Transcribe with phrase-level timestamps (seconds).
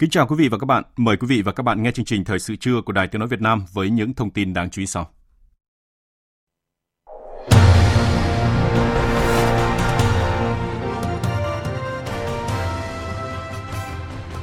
[0.00, 0.84] Kính chào quý vị và các bạn.
[0.96, 3.18] Mời quý vị và các bạn nghe chương trình Thời sự trưa của Đài Tiếng
[3.18, 5.10] Nói Việt Nam với những thông tin đáng chú ý sau.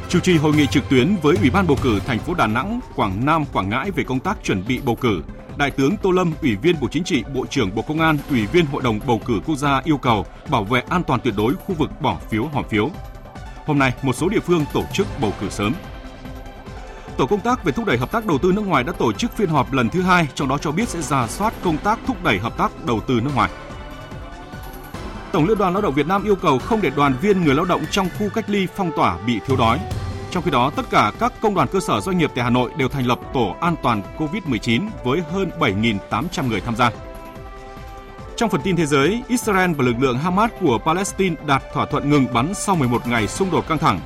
[0.10, 2.80] Chủ trì hội nghị trực tuyến với Ủy ban bầu cử thành phố Đà Nẵng,
[2.96, 5.22] Quảng Nam, Quảng Ngãi về công tác chuẩn bị bầu cử,
[5.58, 8.46] Đại tướng Tô Lâm, Ủy viên Bộ Chính trị, Bộ trưởng Bộ Công an, Ủy
[8.46, 11.54] viên Hội đồng bầu cử quốc gia yêu cầu bảo vệ an toàn tuyệt đối
[11.54, 12.90] khu vực bỏ phiếu hòm phiếu.
[13.68, 15.74] Hôm nay, một số địa phương tổ chức bầu cử sớm.
[17.18, 19.38] Tổ công tác về thúc đẩy hợp tác đầu tư nước ngoài đã tổ chức
[19.38, 22.24] phiên họp lần thứ hai, trong đó cho biết sẽ ra soát công tác thúc
[22.24, 23.50] đẩy hợp tác đầu tư nước ngoài.
[25.32, 27.66] Tổng Liên đoàn Lao động Việt Nam yêu cầu không để đoàn viên người lao
[27.66, 29.80] động trong khu cách ly phong tỏa bị thiếu đói.
[30.32, 32.72] Trong khi đó, tất cả các công đoàn cơ sở doanh nghiệp tại Hà Nội
[32.78, 36.92] đều thành lập tổ an toàn COVID-19 với hơn 7.800 người tham gia.
[38.38, 42.10] Trong phần tin thế giới, Israel và lực lượng Hamas của Palestine đạt thỏa thuận
[42.10, 44.00] ngừng bắn sau 11 ngày xung đột căng thẳng.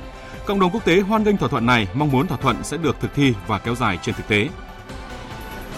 [0.46, 2.96] Cộng đồng quốc tế hoan nghênh thỏa thuận này, mong muốn thỏa thuận sẽ được
[3.00, 4.48] thực thi và kéo dài trên thực tế.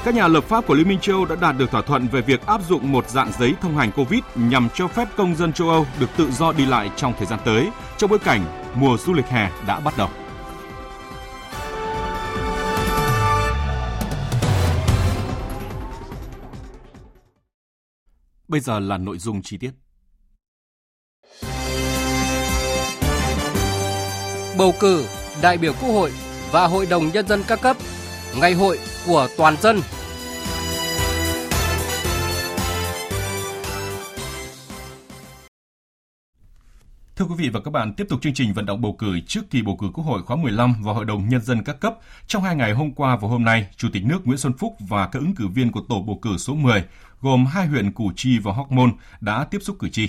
[0.04, 2.20] Các nhà lập pháp của Liên minh châu Âu đã đạt được thỏa thuận về
[2.20, 5.70] việc áp dụng một dạng giấy thông hành COVID nhằm cho phép công dân châu
[5.70, 8.44] Âu được tự do đi lại trong thời gian tới, trong bối cảnh
[8.74, 10.08] mùa du lịch hè đã bắt đầu.
[18.54, 19.70] Bây giờ là nội dung chi tiết.
[24.58, 25.06] Bầu cử
[25.42, 26.12] đại biểu Quốc hội
[26.50, 27.76] và Hội đồng Nhân dân các cấp,
[28.40, 29.80] ngày hội của toàn dân.
[37.16, 39.50] Thưa quý vị và các bạn, tiếp tục chương trình vận động bầu cử trước
[39.50, 41.98] kỳ bầu cử Quốc hội khóa 15 và Hội đồng Nhân dân các cấp.
[42.26, 45.06] Trong hai ngày hôm qua và hôm nay, Chủ tịch nước Nguyễn Xuân Phúc và
[45.06, 46.84] các ứng cử viên của tổ bầu cử số 10,
[47.20, 50.08] gồm hai huyện Củ Chi và Hóc Môn, đã tiếp xúc cử tri.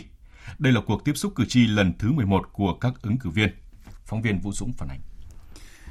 [0.60, 3.50] Đây là cuộc tiếp xúc cử tri lần thứ 11 của các ứng cử viên.
[4.06, 5.00] Phóng viên Vũ Dũng phản ánh.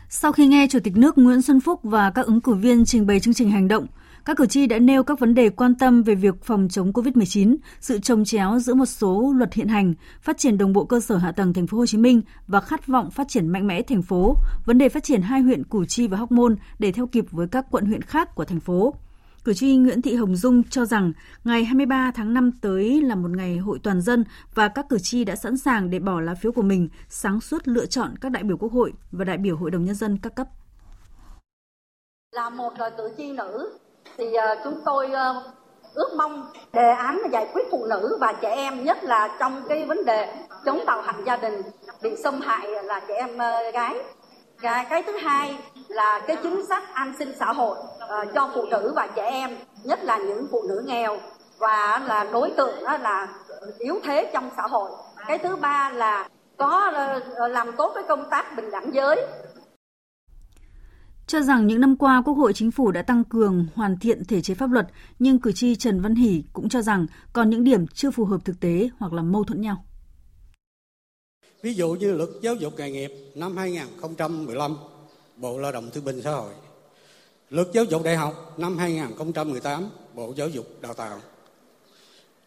[0.08, 3.06] Sau khi nghe Chủ tịch nước Nguyễn Xuân Phúc và các ứng cử viên trình
[3.06, 3.86] bày chương trình hành động,
[4.24, 7.56] các cử tri đã nêu các vấn đề quan tâm về việc phòng chống COVID-19,
[7.80, 11.16] sự trồng chéo giữa một số luật hiện hành, phát triển đồng bộ cơ sở
[11.16, 14.02] hạ tầng thành phố Hồ Chí Minh và khát vọng phát triển mạnh mẽ thành
[14.02, 17.24] phố, vấn đề phát triển hai huyện Củ Chi và Hóc Môn để theo kịp
[17.30, 18.94] với các quận huyện khác của thành phố.
[19.44, 21.12] Cử tri Nguyễn Thị Hồng Dung cho rằng
[21.44, 24.24] ngày 23 tháng 5 tới là một ngày hội toàn dân
[24.54, 27.68] và các cử tri đã sẵn sàng để bỏ lá phiếu của mình sáng suốt
[27.68, 30.34] lựa chọn các đại biểu Quốc hội và đại biểu Hội đồng Nhân dân các
[30.34, 30.48] cấp.
[32.32, 33.78] Là một cử tri nữ
[34.16, 35.44] thì uh, chúng tôi uh,
[35.94, 39.84] ước mong đề án giải quyết phụ nữ và trẻ em nhất là trong cái
[39.84, 41.62] vấn đề chống bạo hành gia đình
[42.02, 43.94] bị xâm hại là trẻ em uh, gái.
[44.60, 45.58] Cái, cái thứ hai
[45.88, 49.56] là cái chính sách an sinh xã hội uh, cho phụ nữ và trẻ em
[49.84, 51.18] nhất là những phụ nữ nghèo.
[51.58, 53.28] Và là đối tượng đó là
[53.78, 54.90] yếu thế trong xã hội.
[55.26, 59.26] Cái thứ ba là có uh, làm tốt cái công tác bình đẳng giới
[61.26, 64.40] cho rằng những năm qua Quốc hội Chính phủ đã tăng cường hoàn thiện thể
[64.40, 64.86] chế pháp luật,
[65.18, 68.44] nhưng cử tri Trần Văn Hỷ cũng cho rằng còn những điểm chưa phù hợp
[68.44, 69.84] thực tế hoặc là mâu thuẫn nhau.
[71.62, 74.76] Ví dụ như luật giáo dục nghề nghiệp năm 2015,
[75.36, 76.52] Bộ Lao động Thương binh Xã hội.
[77.50, 81.20] Luật giáo dục đại học năm 2018, Bộ Giáo dục Đào tạo.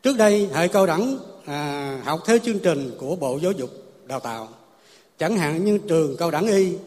[0.04, 3.70] Trước đây, hệ cao đẳng à, học theo chương trình của Bộ Giáo dục
[4.08, 4.50] Đào tạo.
[5.18, 6.78] Chẳng hạn như trường cao đẳng y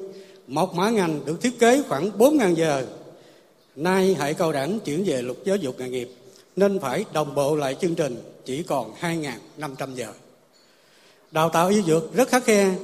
[0.51, 2.87] một mã ngành được thiết kế khoảng 4.000 giờ.
[3.77, 6.11] Nay hệ cao đẳng chuyển về luật giáo dục nghề nghiệp
[6.57, 10.13] nên phải đồng bộ lại chương trình chỉ còn 2.500 giờ.
[11.31, 12.75] Đào tạo y dược rất khắc khe,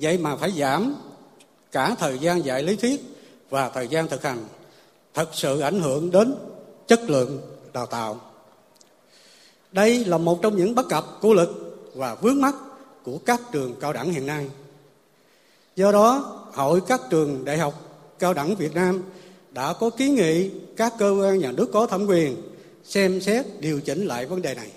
[0.00, 0.94] vậy mà phải giảm
[1.72, 3.00] cả thời gian dạy lý thuyết
[3.50, 4.44] và thời gian thực hành.
[5.14, 6.34] Thật sự ảnh hưởng đến
[6.86, 7.40] chất lượng
[7.72, 8.20] đào tạo.
[9.72, 12.54] Đây là một trong những bất cập của lực và vướng mắt
[13.02, 14.46] của các trường cao đẳng hiện nay.
[15.76, 17.74] Do đó, Hội các trường đại học
[18.18, 19.00] cao đẳng Việt Nam
[19.52, 22.36] đã có kiến nghị các cơ quan nhà nước có thẩm quyền
[22.84, 24.70] xem xét điều chỉnh lại vấn đề này.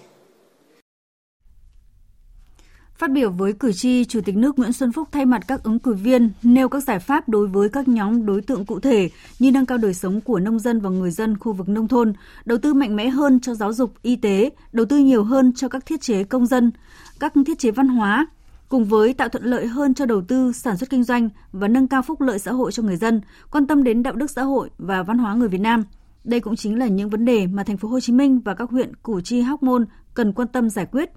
[2.98, 5.80] Phát biểu với cử tri, Chủ tịch nước Nguyễn Xuân Phúc thay mặt các ứng
[5.80, 9.10] cử viên nêu các giải pháp đối với các nhóm đối tượng cụ thể
[9.40, 12.14] như nâng cao đời sống của nông dân và người dân khu vực nông thôn,
[12.46, 15.68] đầu tư mạnh mẽ hơn cho giáo dục, y tế, đầu tư nhiều hơn cho
[15.68, 16.72] các thiết chế công dân,
[17.20, 18.28] các thiết chế văn hóa,
[18.70, 21.88] cùng với tạo thuận lợi hơn cho đầu tư, sản xuất kinh doanh và nâng
[21.88, 23.22] cao phúc lợi xã hội cho người dân,
[23.52, 25.84] quan tâm đến đạo đức xã hội và văn hóa người Việt Nam.
[26.24, 28.70] Đây cũng chính là những vấn đề mà thành phố Hồ Chí Minh và các
[28.70, 31.10] huyện Củ Chi, Hóc Môn cần quan tâm giải quyết.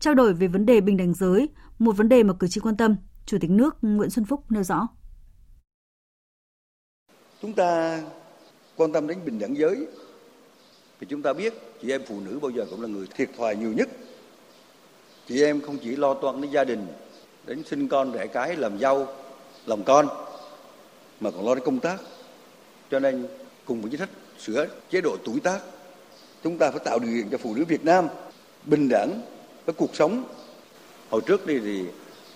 [0.00, 1.48] Trao đổi về vấn đề bình đẳng giới,
[1.78, 4.62] một vấn đề mà cử tri quan tâm, Chủ tịch nước Nguyễn Xuân Phúc nêu
[4.62, 4.88] rõ.
[7.42, 8.00] Chúng ta
[8.76, 9.86] quan tâm đến bình đẳng giới
[11.00, 13.56] thì chúng ta biết chị em phụ nữ bao giờ cũng là người thiệt thòi
[13.56, 13.88] nhiều nhất
[15.28, 16.86] chị em không chỉ lo toan đến gia đình,
[17.46, 19.06] đến sinh con đẻ cái, làm dâu,
[19.66, 20.08] làm con,
[21.20, 21.96] mà còn lo đến công tác.
[22.90, 23.26] Cho nên
[23.64, 24.08] cùng với chính sách
[24.38, 25.58] sửa chế độ tuổi tác,
[26.44, 28.08] chúng ta phải tạo điều kiện cho phụ nữ Việt Nam
[28.64, 29.20] bình đẳng
[29.66, 30.24] với cuộc sống.
[31.10, 31.84] Hồi trước đi thì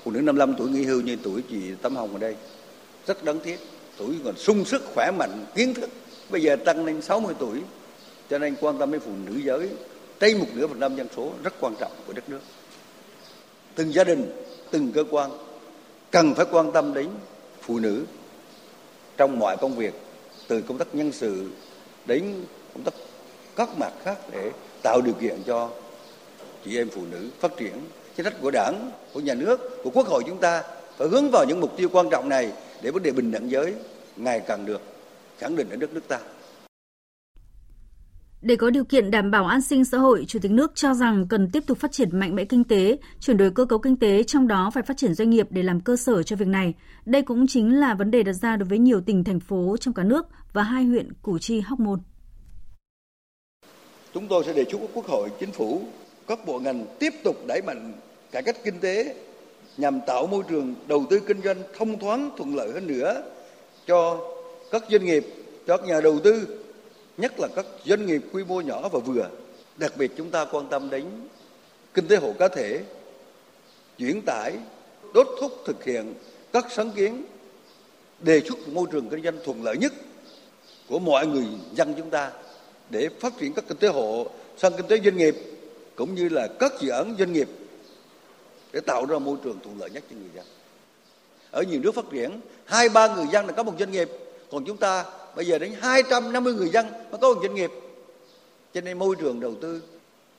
[0.03, 2.37] phụ nữ 55 tuổi nghỉ hưu như tuổi chị Tâm Hồng ở đây.
[3.07, 3.59] Rất đáng tiếc,
[3.99, 5.91] tuổi còn sung sức, khỏe mạnh, kiến thức.
[6.31, 7.61] Bây giờ tăng lên 60 tuổi,
[8.31, 9.69] cho nên quan tâm đến phụ nữ giới
[10.19, 12.41] tây một nửa phần năm dân số rất quan trọng của đất nước
[13.81, 14.33] từng gia đình,
[14.71, 15.31] từng cơ quan
[16.11, 17.09] cần phải quan tâm đến
[17.61, 18.05] phụ nữ
[19.17, 19.95] trong mọi công việc,
[20.49, 21.51] từ công tác nhân sự
[22.07, 22.45] đến
[22.75, 22.95] công tác
[23.57, 24.51] các mặt khác để
[24.83, 25.71] tạo điều kiện cho
[26.65, 27.73] chị em phụ nữ phát triển
[28.17, 30.63] chính sách của đảng, của nhà nước, của quốc hội chúng ta
[30.99, 33.75] phải hướng vào những mục tiêu quan trọng này để vấn đề bình đẳng giới
[34.17, 34.81] ngày càng được
[35.39, 36.19] khẳng định ở đất nước ta
[38.43, 41.27] để có điều kiện đảm bảo an sinh xã hội, Chủ tịch nước cho rằng
[41.29, 44.23] cần tiếp tục phát triển mạnh mẽ kinh tế, chuyển đổi cơ cấu kinh tế,
[44.23, 46.75] trong đó phải phát triển doanh nghiệp để làm cơ sở cho việc này.
[47.05, 49.95] Đây cũng chính là vấn đề đặt ra đối với nhiều tỉnh, thành phố trong
[49.95, 52.01] cả nước và hai huyện Củ Chi, Hóc Môn.
[54.15, 55.83] Chúng tôi sẽ đề xuất Quốc hội, Chính phủ,
[56.29, 57.93] các bộ ngành tiếp tục đẩy mạnh
[58.33, 59.17] cải cách kinh tế
[59.77, 63.23] nhằm tạo môi trường đầu tư kinh doanh thông thoáng thuận lợi hơn nữa
[63.87, 64.21] cho
[64.71, 65.27] các doanh nghiệp,
[65.67, 66.60] cho các nhà đầu tư
[67.21, 69.29] nhất là các doanh nghiệp quy mô nhỏ và vừa.
[69.77, 71.05] Đặc biệt chúng ta quan tâm đến
[71.95, 72.81] kinh tế hộ cá thể,
[73.99, 74.53] chuyển tải,
[75.15, 76.15] đốt thúc thực hiện
[76.53, 77.25] các sáng kiến
[78.21, 79.93] đề xuất môi trường kinh doanh thuận lợi nhất
[80.89, 82.33] của mọi người dân chúng ta
[82.91, 84.27] để phát triển các kinh tế hộ
[84.57, 85.37] sang kinh tế doanh nghiệp
[85.97, 87.49] cũng như là các dự án doanh nghiệp
[88.73, 90.45] để tạo ra môi trường thuận lợi nhất cho người dân.
[91.51, 94.09] Ở nhiều nước phát triển, hai ba người dân là có một doanh nghiệp,
[94.51, 95.05] còn chúng ta
[95.37, 97.71] bây giờ đến 250 người dân mới có một doanh nghiệp.
[98.75, 99.83] Cho nên môi trường đầu tư,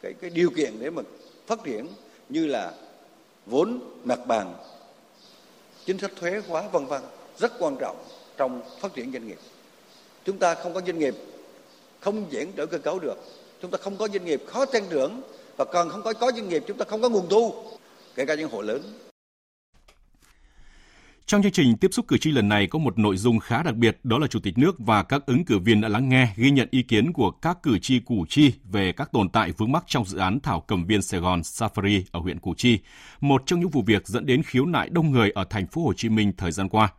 [0.01, 1.01] cái cái điều kiện để mà
[1.47, 1.87] phát triển
[2.29, 2.71] như là
[3.45, 4.53] vốn, mặt bằng,
[5.85, 7.01] chính sách thuế hóa, vân vân,
[7.39, 8.05] rất quan trọng
[8.37, 9.39] trong phát triển doanh nghiệp.
[10.25, 11.15] Chúng ta không có doanh nghiệp
[11.99, 13.17] không diễn đổi cơ cấu được.
[13.61, 15.21] Chúng ta không có doanh nghiệp khó tăng trưởng
[15.57, 17.53] và còn không có có doanh nghiệp, chúng ta không có nguồn thu,
[18.15, 18.81] kể cả những hộ lớn
[21.31, 23.75] trong chương trình tiếp xúc cử tri lần này có một nội dung khá đặc
[23.75, 26.51] biệt, đó là Chủ tịch nước và các ứng cử viên đã lắng nghe, ghi
[26.51, 29.83] nhận ý kiến của các cử tri Củ Chi về các tồn tại vướng mắc
[29.87, 32.79] trong dự án Thảo Cầm Viên Sài Gòn Safari ở huyện Củ Chi,
[33.21, 35.93] một trong những vụ việc dẫn đến khiếu nại đông người ở thành phố Hồ
[35.93, 36.89] Chí Minh thời gian qua.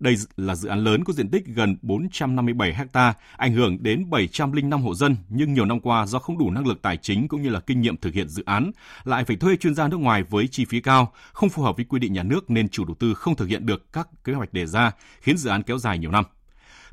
[0.00, 4.82] Đây là dự án lớn có diện tích gần 457 ha, ảnh hưởng đến 705
[4.82, 7.48] hộ dân, nhưng nhiều năm qua do không đủ năng lực tài chính cũng như
[7.48, 8.70] là kinh nghiệm thực hiện dự án,
[9.04, 11.84] lại phải thuê chuyên gia nước ngoài với chi phí cao, không phù hợp với
[11.84, 14.52] quy định nhà nước nên chủ đầu tư không thực hiện được các kế hoạch
[14.52, 16.24] đề ra, khiến dự án kéo dài nhiều năm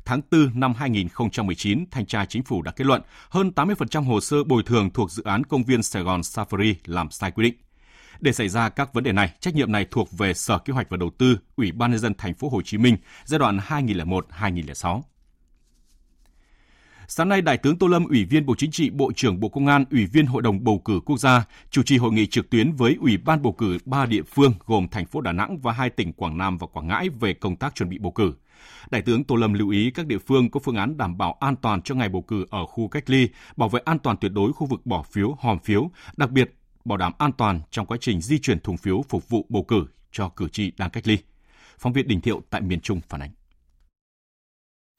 [0.04, 4.44] tháng 4 năm 2019, Thanh tra Chính phủ đã kết luận hơn 80% hồ sơ
[4.44, 7.54] bồi thường thuộc dự án công viên Sài Gòn Safari làm sai quy định.
[8.20, 10.90] Để xảy ra các vấn đề này, trách nhiệm này thuộc về Sở Kế hoạch
[10.90, 15.02] và Đầu tư, Ủy ban nhân dân thành phố Hồ Chí Minh giai đoạn 2001-2006.
[17.08, 19.66] Sáng nay, Đại tướng Tô Lâm, Ủy viên Bộ Chính trị, Bộ trưởng Bộ Công
[19.66, 22.72] an, Ủy viên Hội đồng bầu cử quốc gia, chủ trì hội nghị trực tuyến
[22.72, 25.90] với Ủy ban bầu cử ba địa phương gồm thành phố Đà Nẵng và hai
[25.90, 28.32] tỉnh Quảng Nam và Quảng Ngãi về công tác chuẩn bị bầu cử.
[28.90, 31.56] Đại tướng Tô Lâm lưu ý các địa phương có phương án đảm bảo an
[31.56, 34.52] toàn cho ngày bầu cử ở khu cách ly, bảo vệ an toàn tuyệt đối
[34.52, 36.54] khu vực bỏ phiếu, hòm phiếu, đặc biệt
[36.84, 39.86] bảo đảm an toàn trong quá trình di chuyển thùng phiếu phục vụ bầu cử
[40.12, 41.18] cho cử tri đang cách ly.
[41.78, 43.30] Phóng viên Đình Thiệu tại miền Trung phản ánh.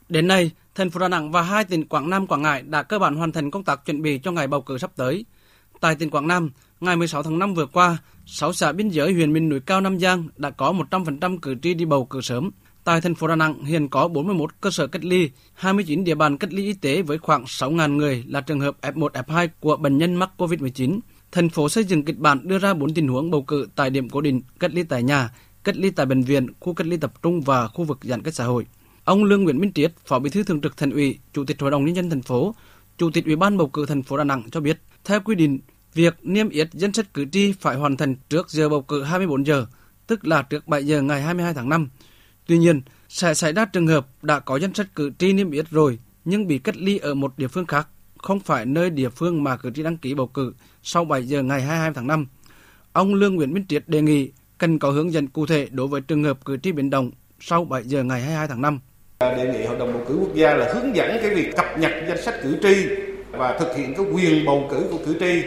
[0.09, 2.99] Đến nay, thành phố Đà Nẵng và hai tỉnh Quảng Nam, Quảng Ngãi đã cơ
[2.99, 5.25] bản hoàn thành công tác chuẩn bị cho ngày bầu cử sắp tới.
[5.79, 9.33] Tại tỉnh Quảng Nam, ngày 16 tháng 5 vừa qua, 6 xã biên giới huyện
[9.33, 12.51] miền núi cao Nam Giang đã có 100% cử tri đi bầu cử sớm.
[12.83, 16.37] Tại thành phố Đà Nẵng hiện có 41 cơ sở cách ly, 29 địa bàn
[16.37, 19.97] cách ly y tế với khoảng 6.000 người là trường hợp F1, F2 của bệnh
[19.97, 20.99] nhân mắc COVID-19
[21.31, 24.09] thành phố xây dựng kịch bản đưa ra bốn tình huống bầu cử tại điểm
[24.09, 25.29] cố định, cách ly tại nhà,
[25.63, 28.33] cách ly tại bệnh viện, khu cách ly tập trung và khu vực giãn cách
[28.35, 28.65] xã hội.
[29.03, 31.71] Ông Lương Nguyễn Minh Triết, Phó Bí thư Thường trực Thành ủy, Chủ tịch Hội
[31.71, 32.55] đồng nhân dân thành phố,
[32.97, 35.59] Chủ tịch Ủy ban bầu cử thành phố Đà Nẵng cho biết, theo quy định,
[35.95, 39.45] Việc niêm yết danh sách cử tri phải hoàn thành trước giờ bầu cử 24
[39.45, 39.65] giờ,
[40.07, 41.89] tức là trước 7 giờ ngày 22 tháng 5.
[42.47, 45.69] Tuy nhiên, sẽ xảy ra trường hợp đã có danh sách cử tri niêm yết
[45.69, 47.87] rồi nhưng bị cách ly ở một địa phương khác,
[48.25, 50.53] không phải nơi địa phương mà cử tri đăng ký bầu cử
[50.83, 52.27] sau 7 giờ ngày 22 tháng 5.
[52.93, 56.01] Ông Lương Nguyễn Minh Triết đề nghị cần có hướng dẫn cụ thể đối với
[56.01, 58.79] trường hợp cử tri biến động sau 7 giờ ngày 22 tháng 5.
[59.17, 61.65] Ờ, đề nghị Hội đồng bầu cử quốc gia là hướng dẫn cái việc cập
[61.79, 62.87] nhật danh sách cử tri
[63.31, 65.43] và thực hiện cái quyền bầu cử của cử tri.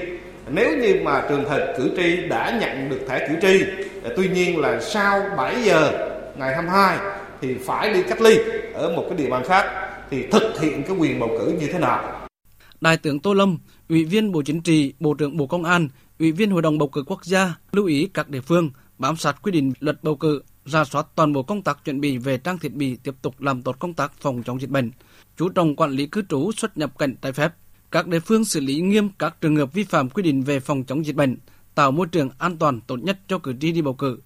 [0.50, 3.64] Nếu như mà trường hợp cử tri đã nhận được thẻ cử tri,
[4.02, 6.99] ờ, tuy nhiên là sau 7 giờ ngày 22
[7.40, 8.38] thì phải đi cách ly
[8.75, 9.64] ở một cái địa bàn khác
[10.11, 12.27] thì thực hiện cái quyền bầu cử như thế nào?
[12.80, 13.58] Đại tướng Tô Lâm,
[13.88, 16.88] Ủy viên Bộ Chính trị, Bộ trưởng Bộ Công an, Ủy viên Hội đồng bầu
[16.88, 20.42] cử quốc gia lưu ý các địa phương bám sát quy định luật bầu cử,
[20.64, 23.62] ra soát toàn bộ công tác chuẩn bị về trang thiết bị tiếp tục làm
[23.62, 24.90] tốt công tác phòng chống dịch bệnh,
[25.37, 27.52] chú trọng quản lý cư trú xuất nhập cảnh trái phép.
[27.90, 30.85] Các địa phương xử lý nghiêm các trường hợp vi phạm quy định về phòng
[30.85, 31.37] chống dịch bệnh,
[31.75, 34.18] tạo môi trường an toàn tốt nhất cho cử tri đi bầu cử.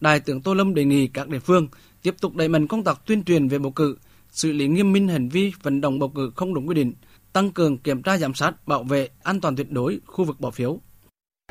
[0.00, 1.68] Đại tướng Tô Lâm đề nghị các địa phương
[2.02, 3.96] tiếp tục đẩy mạnh công tác tuyên truyền về bầu cử,
[4.30, 6.92] xử lý nghiêm minh hành vi vận động bầu cử không đúng quy định,
[7.32, 10.50] tăng cường kiểm tra giám sát, bảo vệ an toàn tuyệt đối khu vực bỏ
[10.50, 10.78] phiếu.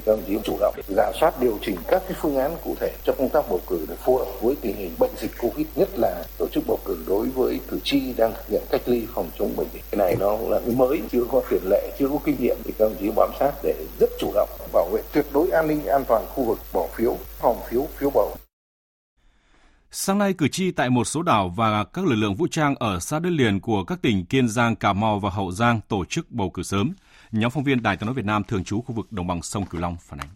[0.05, 2.91] Các đồng chí chủ động giả soát điều chỉnh các cái phương án cụ thể
[3.03, 5.89] cho công tác bầu cử để phù hợp với tình hình bệnh dịch Covid nhất
[5.95, 9.29] là tổ chức bầu cử đối với cử tri đang thực hiện cách ly phòng
[9.39, 9.83] chống bệnh dịch.
[9.91, 12.73] Cái này nó là cái mới, chưa có tiền lệ, chưa có kinh nghiệm thì
[12.77, 15.85] các đồng chí bám sát để rất chủ động bảo vệ tuyệt đối an ninh
[15.85, 18.35] an toàn khu vực bỏ phiếu, phòng phiếu, phiếu bầu.
[19.91, 22.99] Sáng nay, cử tri tại một số đảo và các lực lượng vũ trang ở
[22.99, 26.31] xa đất liền của các tỉnh Kiên Giang, Cà Mau và Hậu Giang tổ chức
[26.31, 26.93] bầu cử sớm.
[27.31, 29.65] Nhóm phóng viên Đài tiếng nói Việt Nam thường trú khu vực đồng bằng sông
[29.65, 30.29] Cửu Long phản ánh.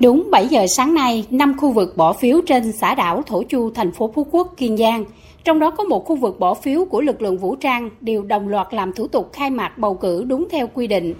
[0.00, 3.70] Đúng 7 giờ sáng nay, 5 khu vực bỏ phiếu trên xã đảo Thổ Chu,
[3.74, 5.04] thành phố Phú Quốc, Kiên Giang.
[5.44, 8.48] Trong đó có một khu vực bỏ phiếu của lực lượng vũ trang đều đồng
[8.48, 11.14] loạt làm thủ tục khai mạc bầu cử đúng theo quy định.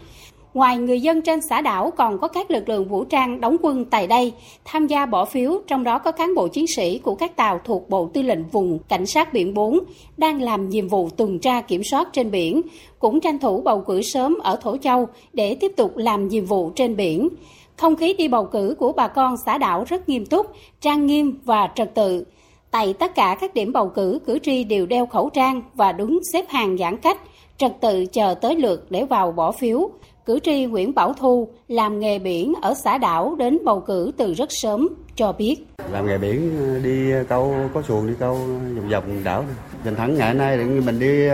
[0.57, 3.85] Ngoài người dân trên xã đảo còn có các lực lượng vũ trang đóng quân
[3.85, 4.33] tại đây
[4.65, 7.91] tham gia bỏ phiếu, trong đó có cán bộ chiến sĩ của các tàu thuộc
[7.91, 9.79] Bộ Tư lệnh Vùng Cảnh sát Biển 4
[10.17, 12.63] đang làm nhiệm vụ tuần tra kiểm soát trên biển,
[12.99, 16.71] cũng tranh thủ bầu cử sớm ở Thổ Châu để tiếp tục làm nhiệm vụ
[16.71, 17.29] trên biển.
[17.77, 20.47] Không khí đi bầu cử của bà con xã đảo rất nghiêm túc,
[20.81, 22.25] trang nghiêm và trật tự.
[22.71, 26.21] Tại tất cả các điểm bầu cử, cử tri đều đeo khẩu trang và đứng
[26.33, 27.21] xếp hàng giãn cách,
[27.59, 29.91] trật tự chờ tới lượt để vào bỏ phiếu.
[30.27, 34.35] Cử tri Nguyễn Bảo Thu làm nghề biển ở xã đảo đến bầu cử từ
[34.35, 35.57] rất sớm cho biết.
[35.93, 39.45] Làm nghề biển đi câu có xuồng đi câu vòng vòng đảo.
[39.85, 41.29] Giành thắng ngày nay mình đi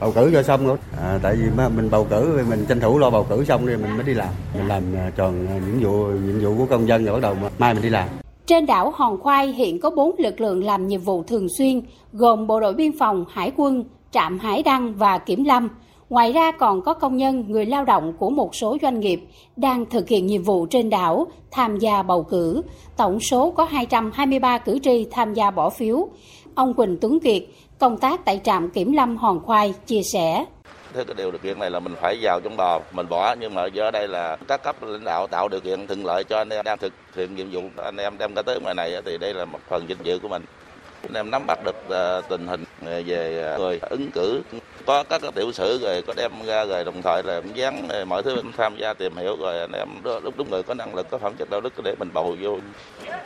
[0.00, 0.76] bầu cử cho xong rồi.
[1.02, 3.96] À, tại vì mình bầu cử mình tranh thủ lo bầu cử xong rồi mình
[3.96, 4.28] mới đi làm.
[4.58, 4.82] Mình làm
[5.16, 8.08] tròn những vụ nhiệm vụ của công dân rồi bắt đầu mai mình đi làm.
[8.46, 12.46] Trên đảo Hòn Khoai hiện có 4 lực lượng làm nhiệm vụ thường xuyên, gồm
[12.46, 15.68] Bộ đội Biên phòng, Hải quân, Trạm Hải Đăng và Kiểm Lâm.
[16.08, 19.20] Ngoài ra còn có công nhân, người lao động của một số doanh nghiệp
[19.56, 22.62] đang thực hiện nhiệm vụ trên đảo tham gia bầu cử.
[22.96, 26.08] Tổng số có 223 cử tri tham gia bỏ phiếu.
[26.54, 27.42] Ông Quỳnh Tuấn Kiệt,
[27.78, 30.44] công tác tại trạm kiểm lâm Hòn Khoai, chia sẻ.
[30.94, 33.54] Thế cái điều điều kiện này là mình phải vào trong bò, mình bỏ nhưng
[33.54, 36.48] mà giờ đây là các cấp lãnh đạo tạo điều kiện thuận lợi cho anh
[36.48, 39.34] em đang thực hiện nhiệm vụ, anh em đem cái tới ngoài này thì đây
[39.34, 40.44] là một phần vinh dự của mình
[41.14, 44.42] em nắm bắt được ờ, tình hình ờ, về ờ, người ứng cử.
[44.86, 48.36] Có các tiểu sử rồi có đem ra rồi đồng thời là dán mọi thứ
[48.56, 51.32] tham gia tìm hiểu rồi anh em lúc đúng người có năng lực có phẩm
[51.38, 52.58] chất đạo đức để mình bầu vô.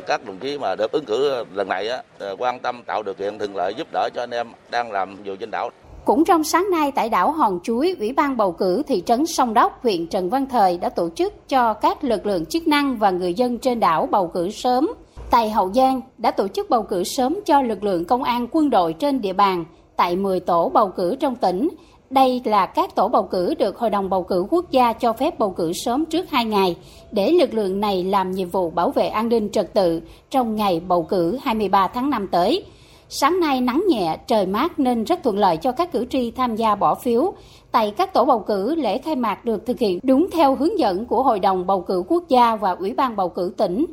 [0.07, 2.03] Các đồng chí mà được ứng cử lần này á
[2.39, 5.37] quan tâm tạo điều kiện thuận lợi giúp đỡ cho anh em đang làm vụ
[5.37, 5.71] trên đảo.
[6.05, 9.55] Cũng trong sáng nay tại đảo Hòn Chuối, Ủy ban bầu cử thị trấn Sông
[9.55, 13.11] Đốc, huyện Trần Văn Thời đã tổ chức cho các lực lượng chức năng và
[13.11, 14.91] người dân trên đảo bầu cử sớm.
[15.31, 18.71] Tại Hậu Giang đã tổ chức bầu cử sớm cho lực lượng công an quân
[18.71, 19.65] đội trên địa bàn
[19.97, 21.69] tại 10 tổ bầu cử trong tỉnh.
[22.11, 25.39] Đây là các tổ bầu cử được Hội đồng bầu cử quốc gia cho phép
[25.39, 26.77] bầu cử sớm trước 2 ngày
[27.13, 30.81] để lực lượng này làm nhiệm vụ bảo vệ an ninh trật tự trong ngày
[30.81, 32.65] bầu cử 23 tháng 5 tới.
[33.11, 36.57] Sáng nay nắng nhẹ, trời mát nên rất thuận lợi cho các cử tri tham
[36.57, 37.33] gia bỏ phiếu.
[37.73, 41.07] Tại các tổ bầu cử, lễ khai mạc được thực hiện đúng theo hướng dẫn
[41.07, 43.87] của Hội đồng bầu cử quốc gia và Ủy ban bầu cử tỉnh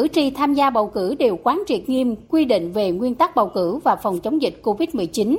[0.00, 3.36] cử tri tham gia bầu cử đều quán triệt nghiêm quy định về nguyên tắc
[3.36, 5.36] bầu cử và phòng chống dịch COVID-19.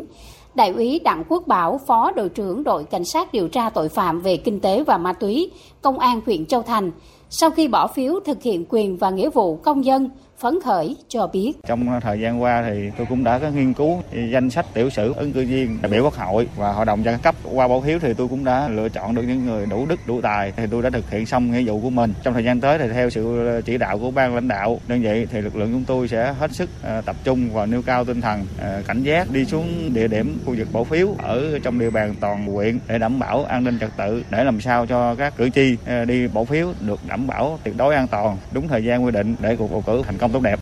[0.55, 4.21] Đại úy Đặng Quốc Bảo, Phó đội trưởng đội Cảnh sát điều tra tội phạm
[4.21, 5.51] về kinh tế và ma túy,
[5.81, 6.91] Công an huyện Châu Thành,
[7.29, 10.09] sau khi bỏ phiếu thực hiện quyền và nghĩa vụ công dân,
[10.41, 11.53] phấn khởi cho biết.
[11.67, 15.13] Trong thời gian qua thì tôi cũng đã có nghiên cứu danh sách tiểu sử
[15.13, 17.99] ứng cử viên đại biểu quốc hội và hội đồng dân cấp qua bỏ phiếu
[17.99, 20.81] thì tôi cũng đã lựa chọn được những người đủ đức, đủ tài thì tôi
[20.81, 22.13] đã thực hiện xong nghĩa vụ của mình.
[22.23, 25.01] Trong thời gian tới thì theo sự ờ, chỉ đạo của ban lãnh đạo đơn
[25.01, 28.05] vị thì lực lượng chúng tôi sẽ hết sức ờ, tập trung và nêu cao
[28.05, 31.79] tinh thần ờ, cảnh giác, đi xuống địa điểm khu vực bỏ phiếu ở trong
[31.79, 35.15] địa bàn toàn huyện để đảm bảo an ninh trật tự, để làm sao cho
[35.15, 38.83] các cử tri đi bỏ phiếu được đảm bảo tuyệt đối an toàn, đúng thời
[38.83, 40.59] gian quy định để cuộc bầu cử thành công tốt đẹp.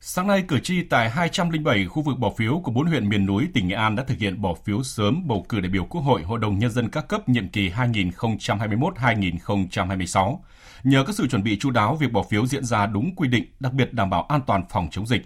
[0.00, 3.48] Sáng nay, cử tri tại 207 khu vực bỏ phiếu của bốn huyện miền núi
[3.54, 6.22] tỉnh Nghệ An đã thực hiện bỏ phiếu sớm bầu cử đại biểu Quốc hội
[6.22, 10.38] Hội đồng Nhân dân các cấp nhiệm kỳ 2021-2026.
[10.84, 13.44] Nhờ các sự chuẩn bị chú đáo, việc bỏ phiếu diễn ra đúng quy định,
[13.60, 15.22] đặc biệt đảm bảo an toàn phòng chống dịch.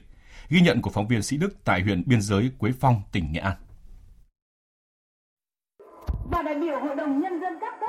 [0.49, 3.41] Ghi nhận của phóng viên Sĩ Đức tại huyện biên giới Quế Phong, tỉnh Nghệ
[3.41, 3.57] An.
[6.31, 7.80] Và đại biểu Hội đồng Nhân dân các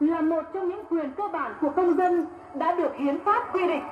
[0.00, 3.68] là một trong những quyền cơ bản của công dân đã được hiến pháp quy
[3.68, 3.82] định.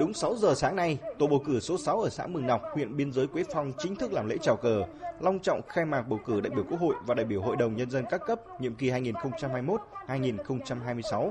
[0.00, 2.96] Đúng 6 giờ sáng nay, tổ bầu cử số 6 ở xã Mường Nọc, huyện
[2.96, 4.82] biên giới Quế Phong chính thức làm lễ chào cờ,
[5.20, 7.76] long trọng khai mạc bầu cử đại biểu Quốc hội và đại biểu Hội đồng
[7.76, 11.30] Nhân dân các cấp nhiệm kỳ 2021-2026.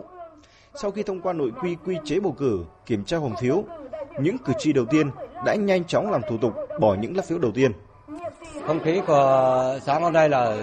[0.76, 3.64] Sau khi thông qua nội quy quy chế bầu cử, kiểm tra hòm phiếu,
[4.20, 5.10] những cử tri đầu tiên
[5.46, 7.72] đã nhanh chóng làm thủ tục bỏ những lá phiếu đầu tiên.
[8.68, 10.58] Không khí của sáng hôm nay là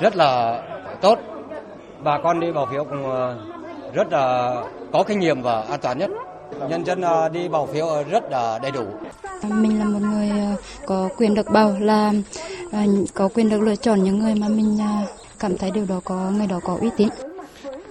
[0.00, 0.62] rất là
[1.00, 1.18] tốt.
[2.04, 3.38] Bà con đi bỏ phiếu cũng ờ,
[3.94, 4.54] rất là
[4.92, 6.10] có kinh nghiệm và an toàn nhất.
[6.68, 8.84] Nhân dân ờ, đi bỏ phiếu rất là đầy đủ.
[9.48, 10.56] Mình là một người ờ,
[10.86, 12.12] có quyền được bầu là
[13.14, 14.78] có quyền được lựa chọn những người mà mình
[15.38, 17.08] cảm thấy điều đó có người đó có uy tín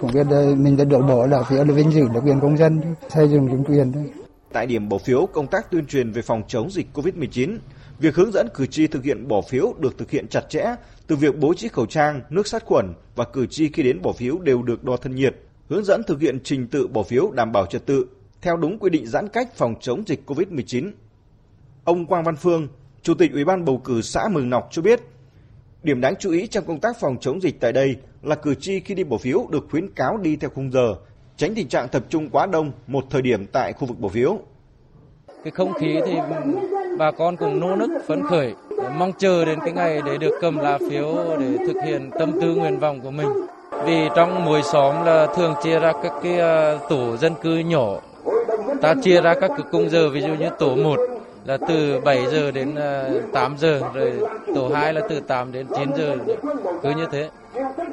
[0.02, 2.82] cũng biết mình đã được bỏ là phiếu là vinh dự được quyền công dân
[3.10, 4.04] xây dựng chính quyền thôi.
[4.54, 7.58] Tại điểm bỏ phiếu, công tác tuyên truyền về phòng chống dịch COVID-19,
[8.02, 10.76] việc hướng dẫn cử tri thực hiện bỏ phiếu được thực hiện chặt chẽ,
[11.08, 14.12] từ việc bố trí khẩu trang, nước sát khuẩn và cử tri khi đến bỏ
[14.12, 15.36] phiếu đều được đo thân nhiệt,
[15.70, 18.06] hướng dẫn thực hiện trình tự bỏ phiếu đảm bảo trật tự
[18.42, 20.92] theo đúng quy định giãn cách phòng chống dịch COVID-19.
[21.84, 22.68] Ông Quang Văn Phương,
[23.02, 25.00] Chủ tịch Ủy ban bầu cử xã Mường Nọc cho biết,
[25.84, 28.80] điểm đáng chú ý trong công tác phòng chống dịch tại đây là cử tri
[28.80, 30.96] khi đi bỏ phiếu được khuyến cáo đi theo khung giờ,
[31.38, 34.40] tránh tình trạng tập trung quá đông một thời điểm tại khu vực bỏ phiếu.
[35.44, 36.14] Cái không khí thì
[36.98, 38.54] bà con cùng nô nức phấn khởi,
[38.98, 42.56] mong chờ đến cái ngày để được cầm lá phiếu để thực hiện tâm tư
[42.56, 43.28] nguyện vọng của mình.
[43.86, 48.00] Vì trong mỗi xóm là thường chia ra các cái à, tổ dân cư nhỏ,
[48.82, 51.00] ta chia ra các cái cung giờ ví dụ như tổ 1
[51.46, 54.14] là từ 7 giờ đến à, 8 giờ rồi
[54.56, 56.16] tổ 2 là từ 8 đến 9 giờ.
[56.84, 57.30] Cứ như thế.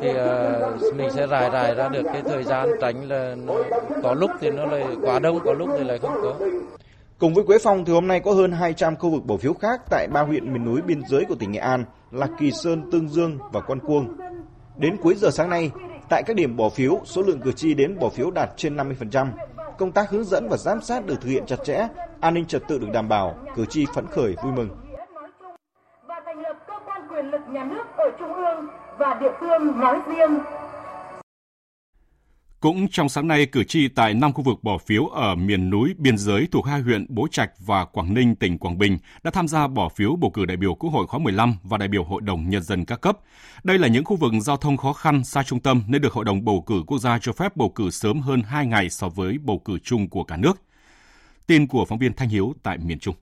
[0.01, 3.55] Thì uh, mình sẽ rải rải ra được cái thời gian tránh là nó,
[4.03, 6.47] có lúc thì nó lại quá đông có lúc thì lại không có.
[7.21, 9.81] Cùng với Quế Phong thì hôm nay có hơn 200 khu vực bỏ phiếu khác
[9.91, 13.09] tại ba huyện miền núi biên giới của tỉnh Nghệ An là Kỳ Sơn, Tương
[13.09, 14.17] Dương và Con Cuông.
[14.77, 15.71] Đến cuối giờ sáng nay,
[16.09, 19.27] tại các điểm bỏ phiếu, số lượng cử tri đến bỏ phiếu đạt trên 50%.
[19.79, 21.89] Công tác hướng dẫn và giám sát được thực hiện chặt chẽ,
[22.21, 24.69] an ninh trật tự được đảm bảo, cử tri phấn khởi vui mừng.
[26.07, 28.67] Và thành lập cơ quan quyền lực nhà nước ở trung ương
[28.99, 30.39] và địa phương nói riêng.
[32.61, 35.94] Cũng trong sáng nay, cử tri tại năm khu vực bỏ phiếu ở miền núi
[35.99, 39.49] biên giới thuộc hai huyện Bố Trạch và Quảng Ninh, tỉnh Quảng Bình đã tham
[39.49, 42.21] gia bỏ phiếu bầu cử đại biểu Quốc hội khóa 15 và đại biểu Hội
[42.21, 43.18] đồng Nhân dân các cấp.
[43.64, 46.25] Đây là những khu vực giao thông khó khăn, xa trung tâm nên được Hội
[46.25, 49.38] đồng bầu cử quốc gia cho phép bầu cử sớm hơn 2 ngày so với
[49.38, 50.62] bầu cử chung của cả nước.
[51.47, 53.14] Tin của phóng viên Thanh Hiếu tại miền Trung.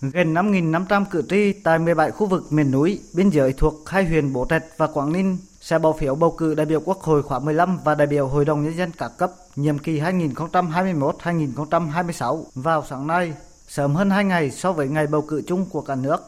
[0.00, 4.32] Gần 5.500 cử tri tại 17 khu vực miền núi, biên giới thuộc hai huyện
[4.32, 7.38] Bố Trạch và Quảng Ninh sẽ bầu phiếu bầu cử đại biểu Quốc hội khóa
[7.38, 13.06] 15 và đại biểu Hội đồng Nhân dân các cấp nhiệm kỳ 2021-2026 vào sáng
[13.06, 13.32] nay,
[13.68, 16.22] sớm hơn 2 ngày so với ngày bầu cử chung của cả nước.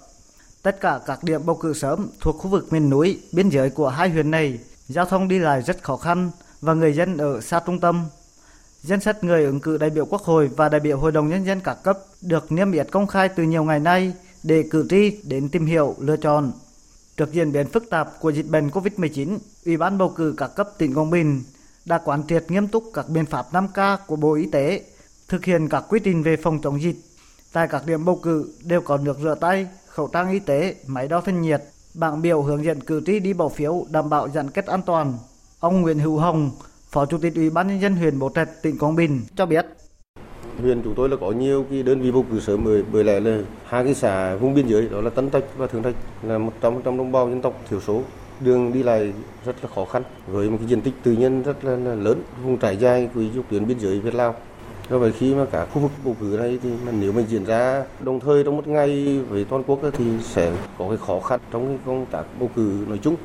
[0.62, 3.88] Tất cả các điểm bầu cử sớm thuộc khu vực miền núi, biên giới của
[3.88, 7.61] hai huyện này, giao thông đi lại rất khó khăn và người dân ở xa
[7.66, 8.05] trung tâm
[8.83, 11.47] Danh sách người ứng cử đại biểu Quốc hội và đại biểu Hội đồng Nhân
[11.47, 14.12] dân các cấp được niêm yết công khai từ nhiều ngày nay
[14.43, 16.53] để cử tri đến tìm hiểu, lựa chọn.
[17.20, 20.68] Trước diễn biến phức tạp của dịch bệnh COVID-19, Ủy ban bầu cử các cấp
[20.78, 21.42] tỉnh Quảng Bình
[21.85, 24.83] đã quán triệt nghiêm túc các biện pháp 5K của Bộ Y tế,
[25.28, 26.96] thực hiện các quy trình về phòng chống dịch.
[27.52, 31.09] Tại các điểm bầu cử đều có nước rửa tay, khẩu trang y tế, máy
[31.09, 31.62] đo thân nhiệt,
[31.94, 35.18] bảng biểu hướng dẫn cử tri đi bỏ phiếu đảm bảo giãn cách an toàn.
[35.61, 36.50] Ông Nguyễn Hữu Hồng,
[36.90, 39.66] Phó Chủ tịch Ủy ban nhân dân huyện Bố Trạch, tỉnh Quảng Bình cho biết
[40.63, 43.21] huyện chúng tôi là có nhiều cái đơn vị bầu cử sớm bởi bởi lẽ
[43.21, 46.39] là hai cái xã vùng biên giới đó là Tân Trạch và Thượng Trạch là
[46.39, 48.03] một trăm trong đồng bào dân tộc thiểu số.
[48.41, 49.13] Đường đi lại
[49.45, 52.23] rất là khó khăn với một cái diện tích tự nhiên rất là, là lớn
[52.45, 54.35] vùng trải dài của dọc tuyến biên giới Việt Lào.
[54.91, 57.45] Do vậy khi mà cả khu vực bầu cử này thì mà nếu mà diễn
[57.45, 61.41] ra đồng thời trong một ngày với toàn quốc thì sẽ có cái khó khăn
[61.53, 63.17] trong cái công tác bầu cử nói chung.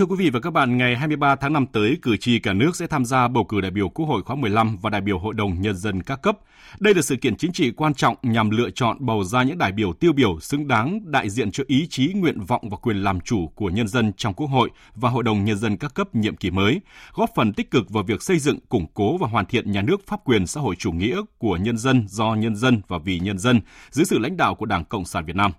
[0.00, 2.76] Thưa quý vị và các bạn, ngày 23 tháng 5 tới, cử tri cả nước
[2.76, 5.34] sẽ tham gia bầu cử đại biểu Quốc hội khóa 15 và đại biểu Hội
[5.34, 6.38] đồng Nhân dân các cấp.
[6.78, 9.72] Đây là sự kiện chính trị quan trọng nhằm lựa chọn bầu ra những đại
[9.72, 13.20] biểu tiêu biểu xứng đáng đại diện cho ý chí, nguyện vọng và quyền làm
[13.20, 16.36] chủ của nhân dân trong Quốc hội và Hội đồng Nhân dân các cấp nhiệm
[16.36, 16.80] kỳ mới,
[17.14, 20.06] góp phần tích cực vào việc xây dựng, củng cố và hoàn thiện nhà nước
[20.06, 23.38] pháp quyền xã hội chủ nghĩa của nhân dân, do nhân dân và vì nhân
[23.38, 23.60] dân
[23.90, 25.52] dưới sự lãnh đạo của Đảng Cộng sản Việt Nam.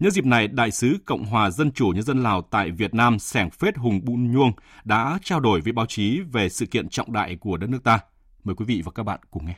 [0.00, 3.18] Nhân dịp này, Đại sứ Cộng hòa Dân chủ Nhân dân Lào tại Việt Nam
[3.18, 4.52] Sẻng Phết Hùng Bun Nhuông
[4.84, 8.00] đã trao đổi với báo chí về sự kiện trọng đại của đất nước ta.
[8.44, 9.54] Mời quý vị và các bạn cùng nghe.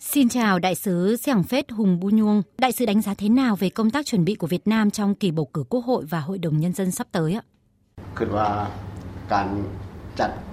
[0.00, 2.42] Xin chào Đại sứ Sẻng Phết Hùng Bu Nhuông.
[2.58, 5.14] Đại sứ đánh giá thế nào về công tác chuẩn bị của Việt Nam trong
[5.14, 7.42] kỳ bầu cử Quốc hội và Hội đồng Nhân dân sắp tới ạ?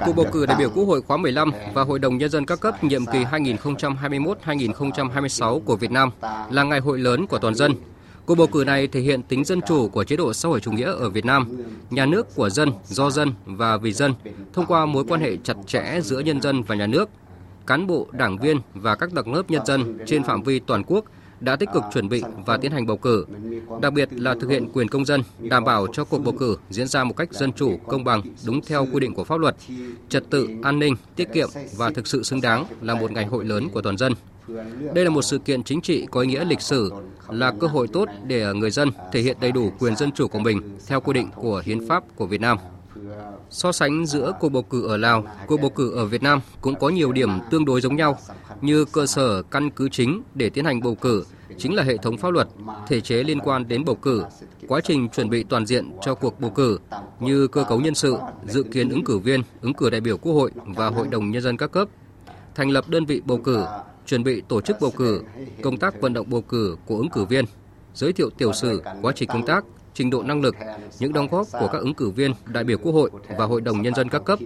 [0.06, 2.60] Cuộc bầu cử đại biểu Quốc hội khóa 15 và Hội đồng Nhân dân các
[2.60, 6.10] cấp nhiệm kỳ 2021-2026 của Việt Nam
[6.50, 7.72] là ngày hội lớn của toàn dân.
[8.26, 10.72] Cuộc bầu cử này thể hiện tính dân chủ của chế độ xã hội chủ
[10.72, 11.48] nghĩa ở Việt Nam,
[11.90, 14.14] nhà nước của dân, do dân và vì dân,
[14.54, 17.10] thông qua mối quan hệ chặt chẽ giữa nhân dân và nhà nước.
[17.68, 21.06] Cán bộ, đảng viên và các tầng lớp nhân dân trên phạm vi toàn quốc
[21.40, 23.26] đã tích cực chuẩn bị và tiến hành bầu cử,
[23.82, 26.88] đặc biệt là thực hiện quyền công dân, đảm bảo cho cuộc bầu cử diễn
[26.88, 29.56] ra một cách dân chủ, công bằng, đúng theo quy định của pháp luật,
[30.10, 33.46] trật tự, an ninh, tiết kiệm và thực sự xứng đáng là một ngày hội
[33.46, 34.14] lớn của toàn dân.
[34.94, 36.92] Đây là một sự kiện chính trị có ý nghĩa lịch sử,
[37.30, 40.40] là cơ hội tốt để người dân thể hiện đầy đủ quyền dân chủ của
[40.40, 42.58] mình theo quy định của hiến pháp của Việt Nam.
[43.50, 46.76] So sánh giữa cuộc bầu cử ở Lào, cuộc bầu cử ở Việt Nam cũng
[46.76, 48.18] có nhiều điểm tương đối giống nhau,
[48.62, 51.26] như cơ sở căn cứ chính để tiến hành bầu cử
[51.58, 52.48] chính là hệ thống pháp luật,
[52.88, 54.24] thể chế liên quan đến bầu cử,
[54.68, 56.80] quá trình chuẩn bị toàn diện cho cuộc bầu cử
[57.20, 60.34] như cơ cấu nhân sự, dự kiến ứng cử viên, ứng cử đại biểu Quốc
[60.34, 61.88] hội và Hội đồng Nhân dân các cấp,
[62.56, 63.66] thành lập đơn vị bầu cử,
[64.06, 65.24] chuẩn bị tổ chức bầu cử,
[65.62, 67.46] công tác vận động bầu cử của ứng cử viên,
[67.94, 70.56] giới thiệu tiểu sử, quá trình công tác, trình độ năng lực,
[71.00, 73.82] những đóng góp của các ứng cử viên, đại biểu Quốc hội và Hội đồng
[73.82, 74.40] Nhân dân các cấp,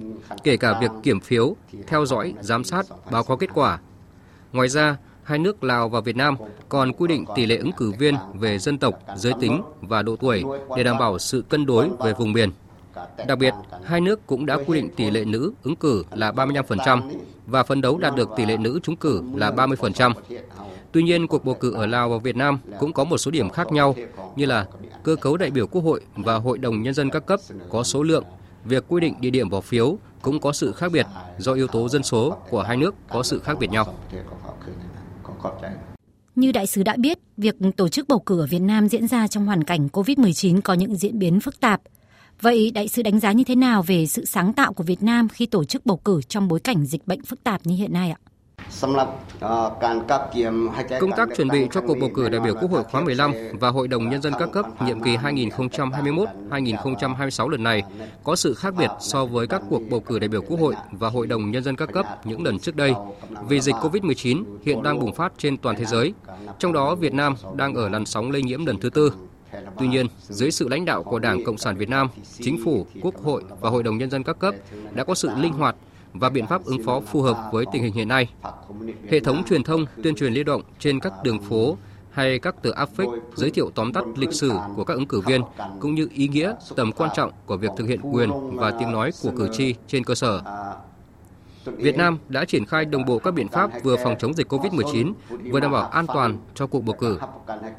[0.43, 1.55] kể cả việc kiểm phiếu,
[1.87, 3.79] theo dõi, giám sát, báo cáo kết quả.
[4.53, 6.35] Ngoài ra, hai nước Lào và Việt Nam
[6.69, 10.15] còn quy định tỷ lệ ứng cử viên về dân tộc, giới tính và độ
[10.15, 10.43] tuổi
[10.77, 12.51] để đảm bảo sự cân đối về vùng miền.
[13.27, 17.01] Đặc biệt, hai nước cũng đã quy định tỷ lệ nữ ứng cử là 35%
[17.47, 20.13] và phấn đấu đạt được tỷ lệ nữ trúng cử là 30%.
[20.91, 23.49] Tuy nhiên, cuộc bầu cử ở Lào và Việt Nam cũng có một số điểm
[23.49, 23.95] khác nhau
[24.35, 24.65] như là
[25.03, 28.03] cơ cấu đại biểu Quốc hội và Hội đồng Nhân dân các cấp có số
[28.03, 28.23] lượng,
[28.65, 31.05] việc quy định địa điểm bỏ phiếu cũng có sự khác biệt
[31.37, 33.93] do yếu tố dân số của hai nước có sự khác biệt nhau.
[36.35, 39.27] Như đại sứ đã biết, việc tổ chức bầu cử ở Việt Nam diễn ra
[39.27, 41.81] trong hoàn cảnh COVID-19 có những diễn biến phức tạp.
[42.41, 45.29] Vậy đại sứ đánh giá như thế nào về sự sáng tạo của Việt Nam
[45.29, 48.11] khi tổ chức bầu cử trong bối cảnh dịch bệnh phức tạp như hiện nay
[48.11, 48.17] ạ?
[50.99, 53.69] Công tác chuẩn bị cho cuộc bầu cử đại biểu Quốc hội khóa 15 và
[53.69, 57.83] Hội đồng Nhân dân các cấp nhiệm kỳ 2021-2026 lần này
[58.23, 61.09] có sự khác biệt so với các cuộc bầu cử đại biểu Quốc hội và
[61.09, 62.93] Hội đồng Nhân dân các cấp những lần trước đây
[63.47, 66.13] vì dịch COVID-19 hiện đang bùng phát trên toàn thế giới,
[66.59, 69.13] trong đó Việt Nam đang ở làn sóng lây nhiễm lần thứ tư.
[69.79, 72.07] Tuy nhiên, dưới sự lãnh đạo của Đảng Cộng sản Việt Nam,
[72.39, 74.55] Chính phủ, Quốc hội và Hội đồng Nhân dân các cấp
[74.93, 75.75] đã có sự linh hoạt
[76.13, 78.29] và biện pháp ứng phó phù hợp với tình hình hiện nay.
[79.09, 81.77] Hệ thống truyền thông tuyên truyền lưu động trên các đường phố
[82.11, 85.21] hay các tờ áp phích giới thiệu tóm tắt lịch sử của các ứng cử
[85.21, 85.41] viên
[85.79, 89.11] cũng như ý nghĩa tầm quan trọng của việc thực hiện quyền và tiếng nói
[89.23, 90.41] của cử tri trên cơ sở.
[91.65, 95.13] Việt Nam đã triển khai đồng bộ các biện pháp vừa phòng chống dịch COVID-19,
[95.51, 97.19] vừa đảm bảo an toàn cho cuộc bầu cử.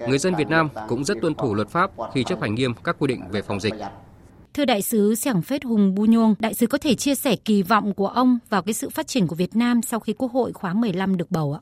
[0.09, 2.97] Người dân Việt Nam cũng rất tuân thủ luật pháp khi chấp hành nghiêm các
[2.99, 3.75] quy định về phòng dịch.
[4.55, 7.63] Thưa đại sứ Sẻng Phết Hùng Bu Nhông, đại sứ có thể chia sẻ kỳ
[7.63, 10.53] vọng của ông vào cái sự phát triển của Việt Nam sau khi Quốc hội
[10.53, 11.61] khóa 15 được bầu ạ?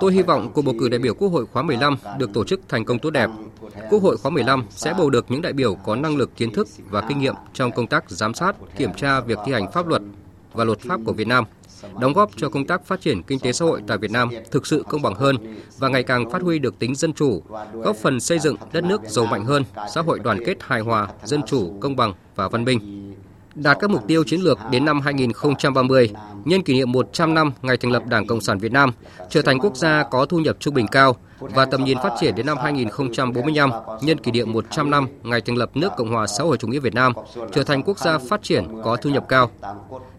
[0.00, 2.60] Tôi hy vọng cuộc bầu cử đại biểu Quốc hội khóa 15 được tổ chức
[2.68, 3.30] thành công tốt đẹp.
[3.90, 6.68] Quốc hội khóa 15 sẽ bầu được những đại biểu có năng lực kiến thức
[6.90, 10.02] và kinh nghiệm trong công tác giám sát, kiểm tra việc thi hành pháp luật
[10.52, 11.44] và luật pháp của Việt Nam,
[12.00, 14.66] đóng góp cho công tác phát triển kinh tế xã hội tại Việt Nam thực
[14.66, 15.36] sự công bằng hơn
[15.78, 19.00] và ngày càng phát huy được tính dân chủ, góp phần xây dựng đất nước
[19.04, 22.64] giàu mạnh hơn, xã hội đoàn kết hài hòa, dân chủ, công bằng và văn
[22.64, 23.08] minh
[23.62, 26.10] đạt các mục tiêu chiến lược đến năm 2030,
[26.48, 28.90] nhân kỷ niệm 100 năm ngày thành lập Đảng Cộng sản Việt Nam,
[29.30, 32.34] trở thành quốc gia có thu nhập trung bình cao và tầm nhìn phát triển
[32.34, 33.70] đến năm 2045,
[34.02, 36.78] nhân kỷ niệm 100 năm ngày thành lập nước Cộng hòa xã hội chủ nghĩa
[36.78, 37.12] Việt Nam,
[37.52, 39.50] trở thành quốc gia phát triển có thu nhập cao.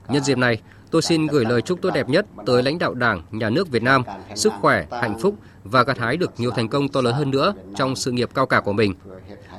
[0.08, 0.62] Nhân dịp này,
[0.92, 3.84] tôi xin gửi lời chúc tốt đẹp nhất tới lãnh đạo Đảng, Nhà nước Việt
[3.84, 4.04] Nam,
[4.36, 5.36] sức khỏe, hạnh phúc
[5.72, 8.46] và gặt hái được nhiều thành công to lớn hơn nữa trong sự nghiệp cao
[8.46, 8.94] cả của mình.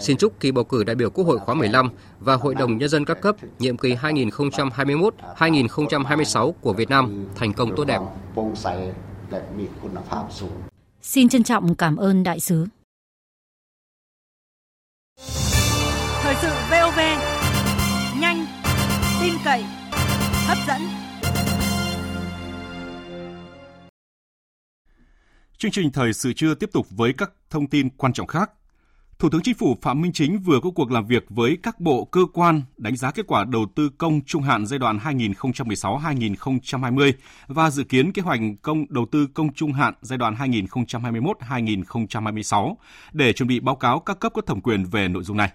[0.00, 2.88] Xin chúc kỳ bầu cử đại biểu Quốc hội khóa 15 và Hội đồng Nhân
[2.88, 8.00] dân các cấp nhiệm kỳ 2021-2026 của Việt Nam thành công tốt đẹp.
[11.02, 12.66] Xin trân trọng cảm ơn đại sứ.
[16.22, 16.98] Thời sự VOV,
[18.20, 18.46] nhanh,
[19.20, 19.64] tin cậy,
[20.46, 20.99] hấp dẫn.
[25.60, 28.50] Chương trình thời sự trưa tiếp tục với các thông tin quan trọng khác.
[29.18, 32.04] Thủ tướng Chính phủ Phạm Minh Chính vừa có cuộc làm việc với các bộ
[32.04, 37.12] cơ quan đánh giá kết quả đầu tư công trung hạn giai đoạn 2016-2020
[37.46, 42.74] và dự kiến kế hoạch công đầu tư công trung hạn giai đoạn 2021-2026
[43.12, 45.52] để chuẩn bị báo cáo các cấp có thẩm quyền về nội dung này.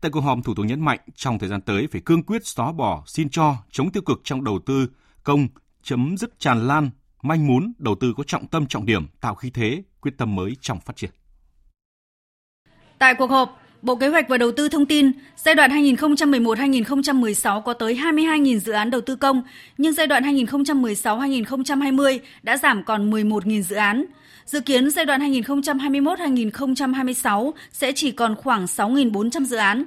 [0.00, 2.72] Tại cuộc họp, Thủ tướng nhấn mạnh trong thời gian tới phải cương quyết xóa
[2.72, 4.88] bỏ xin cho, chống tiêu cực trong đầu tư
[5.24, 5.48] công,
[5.82, 6.90] chấm dứt tràn lan,
[7.22, 10.56] manh mún, đầu tư có trọng tâm trọng điểm, tạo khí thế, quyết tâm mới
[10.60, 11.10] trong phát triển.
[12.98, 17.72] Tại cuộc họp, Bộ Kế hoạch và Đầu tư thông tin, giai đoạn 2011-2016 có
[17.72, 19.42] tới 22.000 dự án đầu tư công,
[19.78, 24.04] nhưng giai đoạn 2016-2020 đã giảm còn 11.000 dự án.
[24.46, 29.84] Dự kiến giai đoạn 2021-2026 sẽ chỉ còn khoảng 6.400 dự án.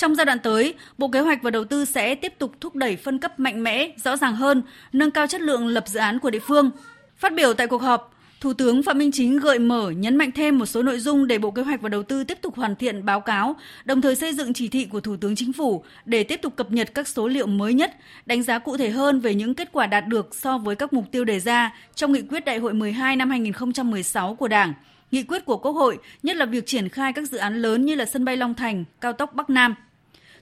[0.00, 2.96] Trong giai đoạn tới, Bộ Kế hoạch và Đầu tư sẽ tiếp tục thúc đẩy
[2.96, 6.30] phân cấp mạnh mẽ, rõ ràng hơn, nâng cao chất lượng lập dự án của
[6.30, 6.70] địa phương.
[7.16, 10.58] Phát biểu tại cuộc họp, Thủ tướng Phạm Minh Chính gợi mở nhấn mạnh thêm
[10.58, 13.04] một số nội dung để Bộ Kế hoạch và Đầu tư tiếp tục hoàn thiện
[13.04, 16.42] báo cáo, đồng thời xây dựng chỉ thị của Thủ tướng Chính phủ để tiếp
[16.42, 17.92] tục cập nhật các số liệu mới nhất,
[18.26, 21.04] đánh giá cụ thể hơn về những kết quả đạt được so với các mục
[21.12, 24.72] tiêu đề ra trong nghị quyết Đại hội 12 năm 2016 của Đảng,
[25.10, 27.94] nghị quyết của Quốc hội, nhất là việc triển khai các dự án lớn như
[27.94, 29.74] là sân bay Long Thành, cao tốc Bắc Nam.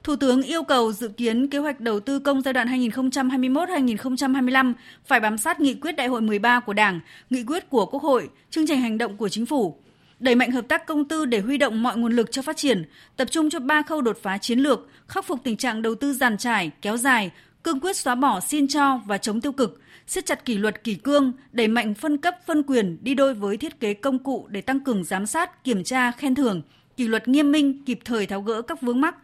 [0.02, 4.72] Thủ tướng yêu cầu dự kiến kế hoạch đầu tư công giai đoạn 2021-2025
[5.06, 8.28] phải bám sát nghị quyết đại hội 13 của Đảng, nghị quyết của Quốc hội,
[8.50, 9.76] chương trình hành động của chính phủ.
[10.20, 12.82] Đẩy mạnh hợp tác công tư để huy động mọi nguồn lực cho phát triển,
[13.16, 16.12] tập trung cho ba khâu đột phá chiến lược, khắc phục tình trạng đầu tư
[16.12, 17.30] giàn trải, kéo dài,
[17.62, 20.94] cương quyết xóa bỏ xin cho và chống tiêu cực, siết chặt kỷ luật kỷ
[20.94, 24.60] cương, đẩy mạnh phân cấp phân quyền đi đôi với thiết kế công cụ để
[24.60, 26.62] tăng cường giám sát, kiểm tra, khen thưởng,
[26.96, 29.16] kỷ luật nghiêm minh, kịp thời tháo gỡ các vướng mắc,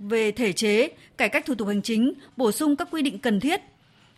[0.00, 3.40] về thể chế, cải cách thủ tục hành chính, bổ sung các quy định cần
[3.40, 3.60] thiết.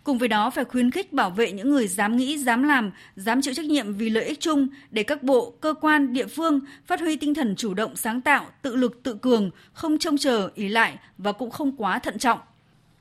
[0.04, 3.42] Cùng với đó phải khuyến khích bảo vệ những người dám nghĩ, dám làm, dám
[3.42, 7.00] chịu trách nhiệm vì lợi ích chung để các bộ, cơ quan, địa phương phát
[7.00, 10.68] huy tinh thần chủ động, sáng tạo, tự lực, tự cường, không trông chờ, ý
[10.68, 12.38] lại và cũng không quá thận trọng.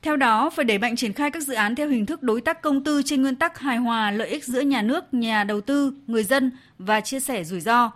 [0.02, 2.62] Theo đó, phải đẩy mạnh triển khai các dự án theo hình thức đối tác
[2.62, 5.92] công tư trên nguyên tắc hài hòa lợi ích giữa nhà nước, nhà đầu tư,
[6.06, 7.90] người dân và chia sẻ rủi ro.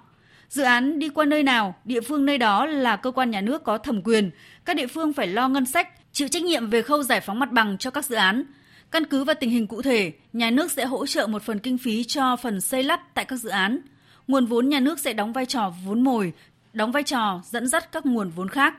[0.48, 3.64] Dự án đi qua nơi nào, địa phương nơi đó là cơ quan nhà nước
[3.64, 4.30] có thẩm quyền,
[4.64, 7.52] các địa phương phải lo ngân sách, chịu trách nhiệm về khâu giải phóng mặt
[7.52, 8.44] bằng cho các dự án.
[8.90, 11.78] Căn cứ vào tình hình cụ thể, nhà nước sẽ hỗ trợ một phần kinh
[11.78, 13.78] phí cho phần xây lắp tại các dự án.
[14.28, 16.32] Nguồn vốn nhà nước sẽ đóng vai trò vốn mồi,
[16.72, 18.74] đóng vai trò dẫn dắt các nguồn vốn khác.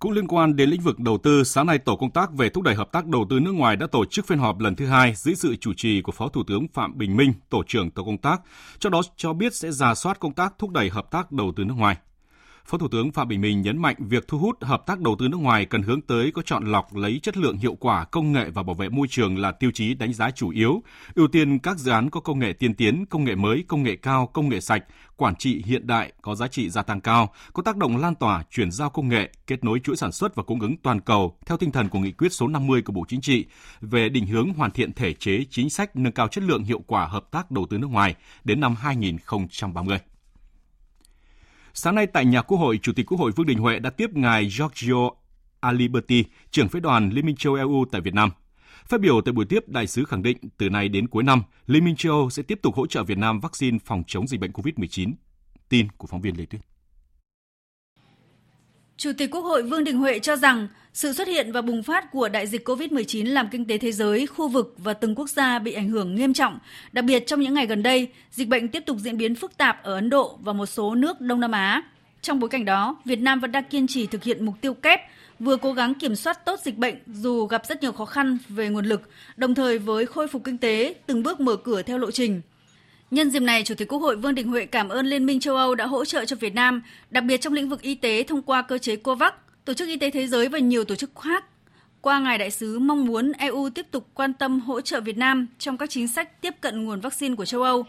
[0.00, 2.64] Cũng liên quan đến lĩnh vực đầu tư, sáng nay Tổ công tác về thúc
[2.64, 5.14] đẩy hợp tác đầu tư nước ngoài đã tổ chức phiên họp lần thứ hai
[5.16, 8.18] dưới sự chủ trì của Phó Thủ tướng Phạm Bình Minh, Tổ trưởng Tổ công
[8.18, 8.40] tác,
[8.78, 11.64] trong đó cho biết sẽ ra soát công tác thúc đẩy hợp tác đầu tư
[11.64, 11.96] nước ngoài.
[12.68, 15.28] Phó Thủ tướng Phạm Bình Minh nhấn mạnh việc thu hút hợp tác đầu tư
[15.28, 18.50] nước ngoài cần hướng tới có chọn lọc lấy chất lượng hiệu quả, công nghệ
[18.50, 20.82] và bảo vệ môi trường là tiêu chí đánh giá chủ yếu,
[21.14, 23.96] ưu tiên các dự án có công nghệ tiên tiến, công nghệ mới, công nghệ
[23.96, 24.84] cao, công nghệ sạch,
[25.16, 28.44] quản trị hiện đại, có giá trị gia tăng cao, có tác động lan tỏa,
[28.50, 31.56] chuyển giao công nghệ, kết nối chuỗi sản xuất và cung ứng toàn cầu theo
[31.56, 33.46] tinh thần của nghị quyết số 50 của Bộ Chính trị
[33.80, 37.06] về định hướng hoàn thiện thể chế chính sách nâng cao chất lượng hiệu quả
[37.06, 39.98] hợp tác đầu tư nước ngoài đến năm 2030.
[41.80, 44.10] Sáng nay tại nhà Quốc hội, Chủ tịch Quốc hội Vương Đình Huệ đã tiếp
[44.12, 45.10] ngài Giorgio
[45.60, 48.30] Aliberti, trưởng phái đoàn Liên minh châu EU tại Việt Nam.
[48.88, 51.84] Phát biểu tại buổi tiếp, đại sứ khẳng định từ nay đến cuối năm, Liên
[51.84, 54.50] minh châu Âu sẽ tiếp tục hỗ trợ Việt Nam vaccine phòng chống dịch bệnh
[54.50, 55.12] COVID-19.
[55.68, 56.60] Tin của phóng viên Lê Tuyết.
[58.98, 62.12] Chủ tịch Quốc hội Vương Đình Huệ cho rằng sự xuất hiện và bùng phát
[62.12, 65.58] của đại dịch COVID-19 làm kinh tế thế giới, khu vực và từng quốc gia
[65.58, 66.58] bị ảnh hưởng nghiêm trọng.
[66.92, 69.82] Đặc biệt trong những ngày gần đây, dịch bệnh tiếp tục diễn biến phức tạp
[69.82, 71.82] ở Ấn Độ và một số nước Đông Nam Á.
[72.22, 75.00] Trong bối cảnh đó, Việt Nam vẫn đang kiên trì thực hiện mục tiêu kép,
[75.38, 78.68] vừa cố gắng kiểm soát tốt dịch bệnh dù gặp rất nhiều khó khăn về
[78.68, 79.02] nguồn lực,
[79.36, 82.40] đồng thời với khôi phục kinh tế, từng bước mở cửa theo lộ trình.
[83.10, 85.56] Nhân dịp này, Chủ tịch Quốc hội Vương Đình Huệ cảm ơn Liên minh châu
[85.56, 88.42] Âu đã hỗ trợ cho Việt Nam, đặc biệt trong lĩnh vực y tế thông
[88.42, 89.32] qua cơ chế COVAX,
[89.64, 91.44] Tổ chức Y tế Thế giới và nhiều tổ chức khác.
[92.00, 95.46] Qua ngài đại sứ mong muốn EU tiếp tục quan tâm hỗ trợ Việt Nam
[95.58, 97.84] trong các chính sách tiếp cận nguồn vaccine của châu Âu.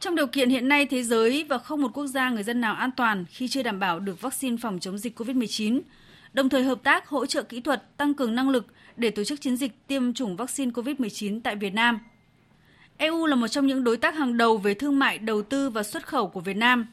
[0.00, 2.74] Trong điều kiện hiện nay thế giới và không một quốc gia người dân nào
[2.74, 5.80] an toàn khi chưa đảm bảo được vaccine phòng chống dịch COVID-19,
[6.32, 9.40] đồng thời hợp tác hỗ trợ kỹ thuật, tăng cường năng lực để tổ chức
[9.40, 11.98] chiến dịch tiêm chủng vaccine COVID-19 tại Việt Nam–
[12.96, 15.82] EU là một trong những đối tác hàng đầu về thương mại, đầu tư và
[15.82, 16.86] xuất khẩu của Việt Nam.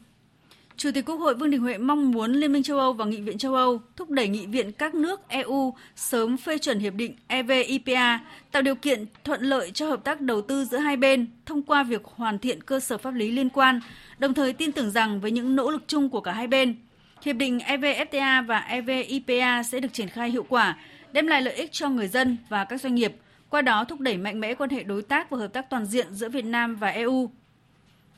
[0.78, 3.22] Chủ tịch Quốc hội Vương Đình Huệ mong muốn Liên minh châu Âu và Nghị
[3.22, 7.16] viện châu Âu thúc đẩy nghị viện các nước EU sớm phê chuẩn hiệp định
[7.28, 8.20] EVIPA,
[8.52, 11.84] tạo điều kiện thuận lợi cho hợp tác đầu tư giữa hai bên thông qua
[11.84, 13.80] việc hoàn thiện cơ sở pháp lý liên quan,
[14.18, 16.76] đồng thời tin tưởng rằng với những nỗ lực chung của cả hai bên,
[17.22, 20.78] Hiệp định EVFTA và EVIPA sẽ được triển khai hiệu quả,
[21.14, 23.16] đem lại lợi ích cho người dân và các doanh nghiệp,
[23.50, 26.14] qua đó thúc đẩy mạnh mẽ quan hệ đối tác và hợp tác toàn diện
[26.14, 27.30] giữa Việt Nam và EU.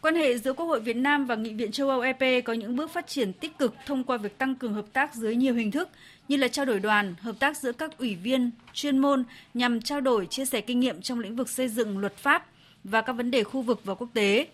[0.01, 2.75] Quan hệ giữa Quốc hội Việt Nam và Nghị viện châu Âu EP có những
[2.75, 5.71] bước phát triển tích cực thông qua việc tăng cường hợp tác dưới nhiều hình
[5.71, 5.89] thức
[6.27, 10.01] như là trao đổi đoàn, hợp tác giữa các ủy viên chuyên môn nhằm trao
[10.01, 12.45] đổi, chia sẻ kinh nghiệm trong lĩnh vực xây dựng luật pháp
[12.83, 14.47] và các vấn đề khu vực và quốc tế.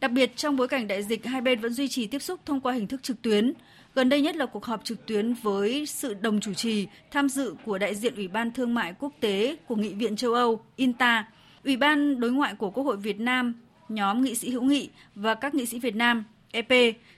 [0.00, 2.60] Đặc biệt trong bối cảnh đại dịch, hai bên vẫn duy trì tiếp xúc thông
[2.60, 3.52] qua hình thức trực tuyến.
[3.94, 7.54] Gần đây nhất là cuộc họp trực tuyến với sự đồng chủ trì, tham dự
[7.64, 11.28] của đại diện Ủy ban Thương mại Quốc tế của Nghị viện châu Âu, INTA,
[11.64, 13.54] Ủy ban Đối ngoại của Quốc hội Việt Nam,
[13.88, 16.68] nhóm nghị sĩ hữu nghị và các nghị sĩ Việt Nam, EP,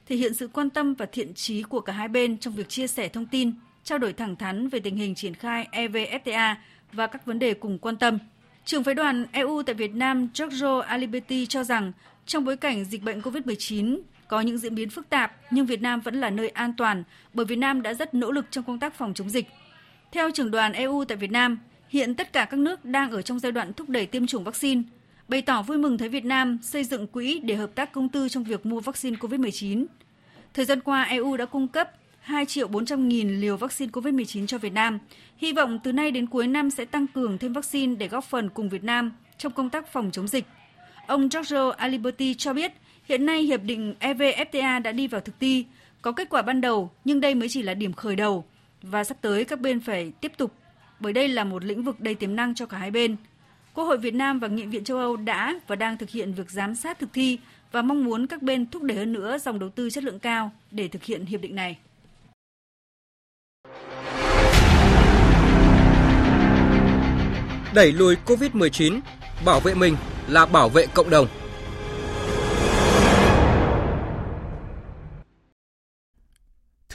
[0.07, 2.87] thể hiện sự quan tâm và thiện trí của cả hai bên trong việc chia
[2.87, 3.53] sẻ thông tin,
[3.85, 6.55] trao đổi thẳng thắn về tình hình triển khai EVFTA
[6.93, 8.19] và các vấn đề cùng quan tâm.
[8.65, 11.93] Trưởng phái đoàn EU tại Việt Nam Giorgio Aliberti cho rằng
[12.27, 16.01] trong bối cảnh dịch bệnh COVID-19 có những diễn biến phức tạp, nhưng Việt Nam
[16.01, 18.95] vẫn là nơi an toàn bởi Việt Nam đã rất nỗ lực trong công tác
[18.95, 19.47] phòng chống dịch.
[20.13, 21.59] Theo trưởng đoàn EU tại Việt Nam,
[21.89, 24.83] hiện tất cả các nước đang ở trong giai đoạn thúc đẩy tiêm chủng vaccine,
[25.29, 28.29] bày tỏ vui mừng thấy Việt Nam xây dựng quỹ để hợp tác công tư
[28.29, 29.87] trong việc mua vaccine COVID-19.
[30.55, 34.59] Thời gian qua, EU đã cung cấp 2 triệu 400 nghìn liều vaccine COVID-19 cho
[34.59, 34.99] Việt Nam.
[35.37, 38.49] Hy vọng từ nay đến cuối năm sẽ tăng cường thêm vaccine để góp phần
[38.49, 40.45] cùng Việt Nam trong công tác phòng chống dịch.
[41.07, 42.73] Ông Giorgio Aliberti cho biết,
[43.09, 45.65] hiện nay hiệp định EVFTA đã đi vào thực thi,
[46.03, 48.45] có kết quả ban đầu nhưng đây mới chỉ là điểm khởi đầu
[48.83, 50.53] và sắp tới các bên phải tiếp tục
[51.01, 53.17] bởi đây là một lĩnh vực đầy tiềm năng cho cả hai bên.
[53.75, 56.51] Quốc hội Việt Nam và Nghị viện châu Âu đã và đang thực hiện việc
[56.51, 57.39] giám sát thực thi
[57.73, 60.53] và mong muốn các bên thúc đẩy hơn nữa dòng đầu tư chất lượng cao
[60.71, 61.79] để thực hiện hiệp định này.
[67.75, 69.01] Đẩy lùi COVID-19,
[69.45, 69.97] bảo vệ mình
[70.29, 71.27] là bảo vệ cộng đồng.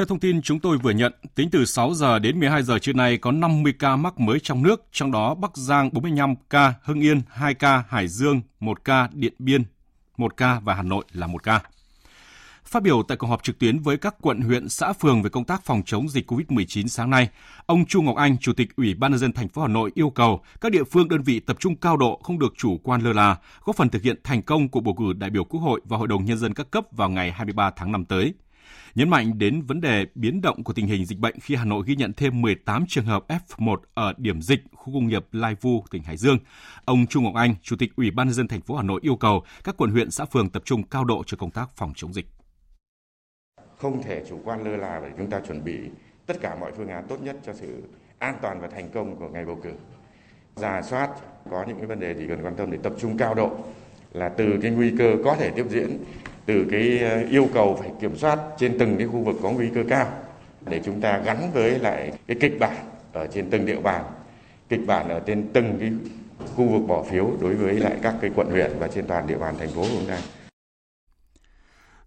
[0.01, 2.93] Theo thông tin chúng tôi vừa nhận, tính từ 6 giờ đến 12 giờ trưa
[2.93, 6.99] nay có 50 ca mắc mới trong nước, trong đó Bắc Giang 45 ca, Hưng
[6.99, 9.63] Yên 2 ca, Hải Dương 1 ca, Điện Biên
[10.17, 11.61] 1 ca và Hà Nội là 1 ca.
[12.65, 15.45] Phát biểu tại cuộc họp trực tuyến với các quận, huyện, xã, phường về công
[15.45, 17.29] tác phòng chống dịch COVID-19 sáng nay,
[17.65, 20.09] ông Chu Ngọc Anh, Chủ tịch Ủy ban nhân dân thành phố Hà Nội yêu
[20.09, 23.13] cầu các địa phương đơn vị tập trung cao độ không được chủ quan lơ
[23.13, 23.35] là,
[23.65, 26.07] góp phần thực hiện thành công cuộc bầu cử đại biểu Quốc hội và Hội
[26.07, 28.33] đồng nhân dân các cấp vào ngày 23 tháng 5 tới.
[28.95, 31.83] Nhấn mạnh đến vấn đề biến động của tình hình dịch bệnh khi Hà Nội
[31.87, 35.85] ghi nhận thêm 18 trường hợp F1 ở điểm dịch khu công nghiệp Lai Vu,
[35.91, 36.37] tỉnh Hải Dương.
[36.85, 39.15] Ông Trung Ngọc Anh, Chủ tịch Ủy ban nhân dân thành phố Hà Nội yêu
[39.15, 42.13] cầu các quận huyện xã phường tập trung cao độ cho công tác phòng chống
[42.13, 42.25] dịch
[43.81, 45.77] không thể chủ quan lơ là để chúng ta chuẩn bị
[46.25, 47.83] tất cả mọi phương án tốt nhất cho sự
[48.19, 49.71] an toàn và thành công của ngày bầu cử.
[50.55, 51.09] Giả soát
[51.51, 53.51] có những cái vấn đề gì cần quan tâm để tập trung cao độ
[54.13, 55.97] là từ cái nguy cơ có thể tiếp diễn,
[56.45, 59.69] từ cái ờ, yêu cầu phải kiểm soát trên từng cái khu vực có nguy
[59.75, 60.07] cơ cao
[60.69, 62.75] để chúng ta gắn với lại cái kịch bản
[63.13, 64.03] ở trên từng địa bàn,
[64.69, 65.91] kịch bản ở trên từng cái
[66.55, 69.37] khu vực bỏ phiếu đối với lại các cái quận huyện và trên toàn địa
[69.37, 70.17] bàn thành phố của chúng ta.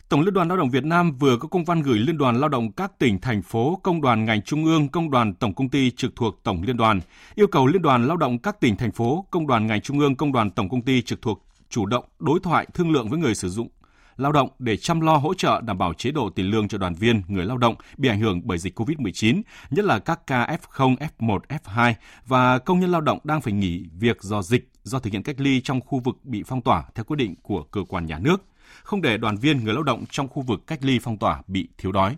[0.09, 2.49] Tổng Liên đoàn Lao động Việt Nam vừa có công văn gửi Liên đoàn Lao
[2.49, 5.91] động các tỉnh, thành phố, công đoàn ngành trung ương, công đoàn tổng công ty
[5.91, 7.01] trực thuộc Tổng Liên đoàn,
[7.35, 10.17] yêu cầu Liên đoàn Lao động các tỉnh, thành phố, công đoàn ngành trung ương,
[10.17, 13.35] công đoàn tổng công ty trực thuộc chủ động đối thoại thương lượng với người
[13.35, 13.69] sử dụng
[14.17, 16.95] lao động để chăm lo hỗ trợ đảm bảo chế độ tiền lương cho đoàn
[16.95, 20.97] viên, người lao động bị ảnh hưởng bởi dịch COVID-19, nhất là các ca F0,
[21.19, 21.95] F1, F2
[22.27, 25.41] và công nhân lao động đang phải nghỉ việc do dịch do thực hiện cách
[25.41, 28.43] ly trong khu vực bị phong tỏa theo quyết định của cơ quan nhà nước
[28.83, 31.69] không để đoàn viên người lao động trong khu vực cách ly phong tỏa bị
[31.79, 32.17] thiếu đói.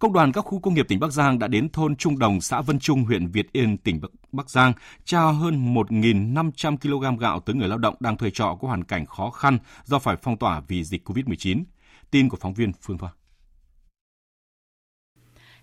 [0.00, 2.60] Công đoàn các khu công nghiệp tỉnh Bắc Giang đã đến thôn Trung Đồng, xã
[2.60, 4.00] Vân Trung, huyện Việt Yên, tỉnh
[4.32, 4.72] Bắc Giang,
[5.04, 9.06] trao hơn 1.500 kg gạo tới người lao động đang thuê trọ có hoàn cảnh
[9.06, 11.64] khó khăn do phải phong tỏa vì dịch COVID-19.
[12.10, 13.10] Tin của phóng viên Phương Thoa.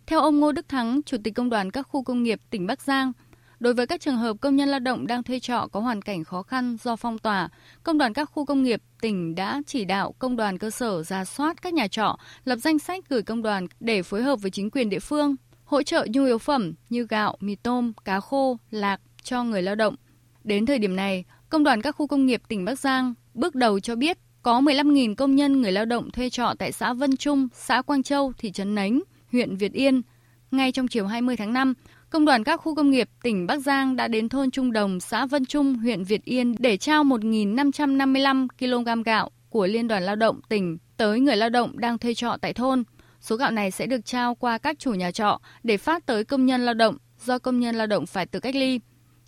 [0.08, 2.82] Theo ông Ngô Đức Thắng, Chủ tịch Công đoàn các khu công nghiệp tỉnh Bắc
[2.82, 3.12] Giang,
[3.60, 6.24] Đối với các trường hợp công nhân lao động đang thuê trọ có hoàn cảnh
[6.24, 7.50] khó khăn do phong tỏa,
[7.84, 11.26] công đoàn các khu công nghiệp tỉnh đã chỉ đạo công đoàn cơ sở ra
[11.26, 14.72] soát các nhà trọ, lập danh sách gửi công đoàn để phối hợp với chính
[14.72, 19.02] quyền địa phương, hỗ trợ nhu yếu phẩm như gạo, mì tôm, cá khô, lạc
[19.24, 19.96] cho người lao động.
[20.44, 23.80] Đến thời điểm này, công đoàn các khu công nghiệp tỉnh Bắc Giang bước đầu
[23.80, 27.48] cho biết có 15.000 công nhân người lao động thuê trọ tại xã Vân Trung,
[27.54, 29.00] xã Quang Châu, thị trấn Nánh,
[29.32, 30.02] huyện Việt Yên.
[30.52, 31.74] Ngay trong chiều 20 tháng 5,
[32.10, 35.26] Công đoàn các khu công nghiệp tỉnh Bắc Giang đã đến thôn Trung Đồng, xã
[35.26, 40.40] Vân Trung, huyện Việt Yên để trao 1.555 kg gạo của Liên đoàn Lao động
[40.50, 42.84] tỉnh tới người lao động đang thuê trọ tại thôn.
[43.22, 46.46] Số gạo này sẽ được trao qua các chủ nhà trọ để phát tới công
[46.46, 48.80] nhân lao động do công nhân lao động phải tự cách ly.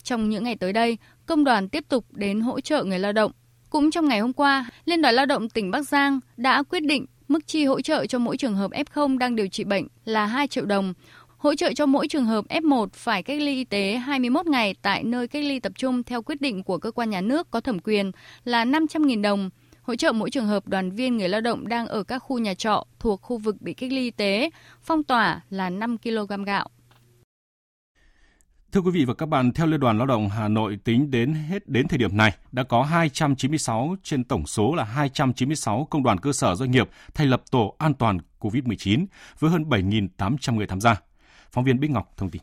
[0.03, 3.31] Trong những ngày tới đây, công đoàn tiếp tục đến hỗ trợ người lao động.
[3.69, 7.05] Cũng trong ngày hôm qua, Liên đoàn Lao động tỉnh Bắc Giang đã quyết định
[7.29, 10.47] Mức chi hỗ trợ cho mỗi trường hợp F0 đang điều trị bệnh là 2
[10.47, 10.93] triệu đồng.
[11.39, 15.03] Hỗ trợ cho mỗi trường hợp F1 phải cách ly y tế 21 ngày tại
[15.03, 17.79] nơi cách ly tập trung theo quyết định của cơ quan nhà nước có thẩm
[17.79, 18.11] quyền
[18.43, 19.49] là 500.000 đồng.
[19.81, 22.53] Hỗ trợ mỗi trường hợp đoàn viên người lao động đang ở các khu nhà
[22.53, 24.49] trọ thuộc khu vực bị cách ly y tế,
[24.81, 26.69] phong tỏa là 5 kg gạo.
[28.71, 31.33] Thưa quý vị và các bạn, theo Liên đoàn Lao động Hà Nội tính đến
[31.33, 36.19] hết đến thời điểm này đã có 296 trên tổng số là 296 công đoàn
[36.19, 39.05] cơ sở doanh nghiệp thành lập tổ an toàn COVID-19
[39.39, 40.95] với hơn 7.800 người tham gia.
[41.51, 42.41] Phóng viên Bích Ngọc thông tin.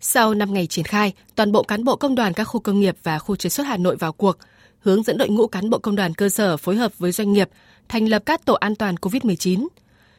[0.00, 2.96] Sau 5 ngày triển khai, toàn bộ cán bộ công đoàn các khu công nghiệp
[3.02, 4.38] và khu chế xuất Hà Nội vào cuộc,
[4.78, 7.48] hướng dẫn đội ngũ cán bộ công đoàn cơ sở phối hợp với doanh nghiệp,
[7.88, 9.66] thành lập các tổ an toàn COVID-19.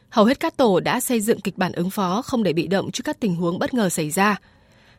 [0.08, 2.90] Hầu hết các tổ đã xây dựng kịch bản ứng phó không để bị động
[2.90, 4.36] trước các tình huống bất ngờ xảy ra.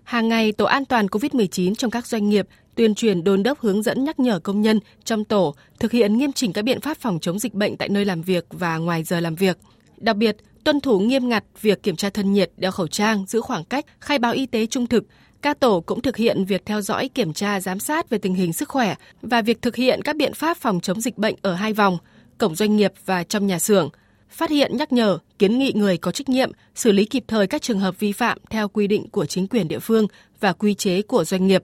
[0.04, 3.84] Hàng ngày, tổ an toàn COVID-19 trong các doanh nghiệp tuyên truyền đôn đốc hướng
[3.84, 7.20] dẫn nhắc nhở công nhân trong tổ thực hiện nghiêm chỉnh các biện pháp phòng
[7.20, 9.58] chống dịch bệnh tại nơi làm việc và ngoài giờ làm việc.
[9.98, 10.38] Đặc biệt,
[10.68, 13.86] tuân thủ nghiêm ngặt việc kiểm tra thân nhiệt, đeo khẩu trang, giữ khoảng cách,
[14.00, 15.04] khai báo y tế trung thực.
[15.42, 18.54] Các tổ cũng thực hiện việc theo dõi, kiểm tra, giám sát về tình hình
[18.54, 21.74] sức khỏe và việc thực hiện các biện pháp phòng chống dịch bệnh ở hai
[21.74, 21.98] vòng,
[22.38, 23.90] cổng doanh nghiệp và trong nhà xưởng,
[24.30, 27.62] phát hiện nhắc nhở, kiến nghị người có trách nhiệm, xử lý kịp thời các
[27.62, 30.08] trường hợp vi phạm theo quy định của chính quyền địa phương
[30.40, 31.64] và quy chế của doanh nghiệp.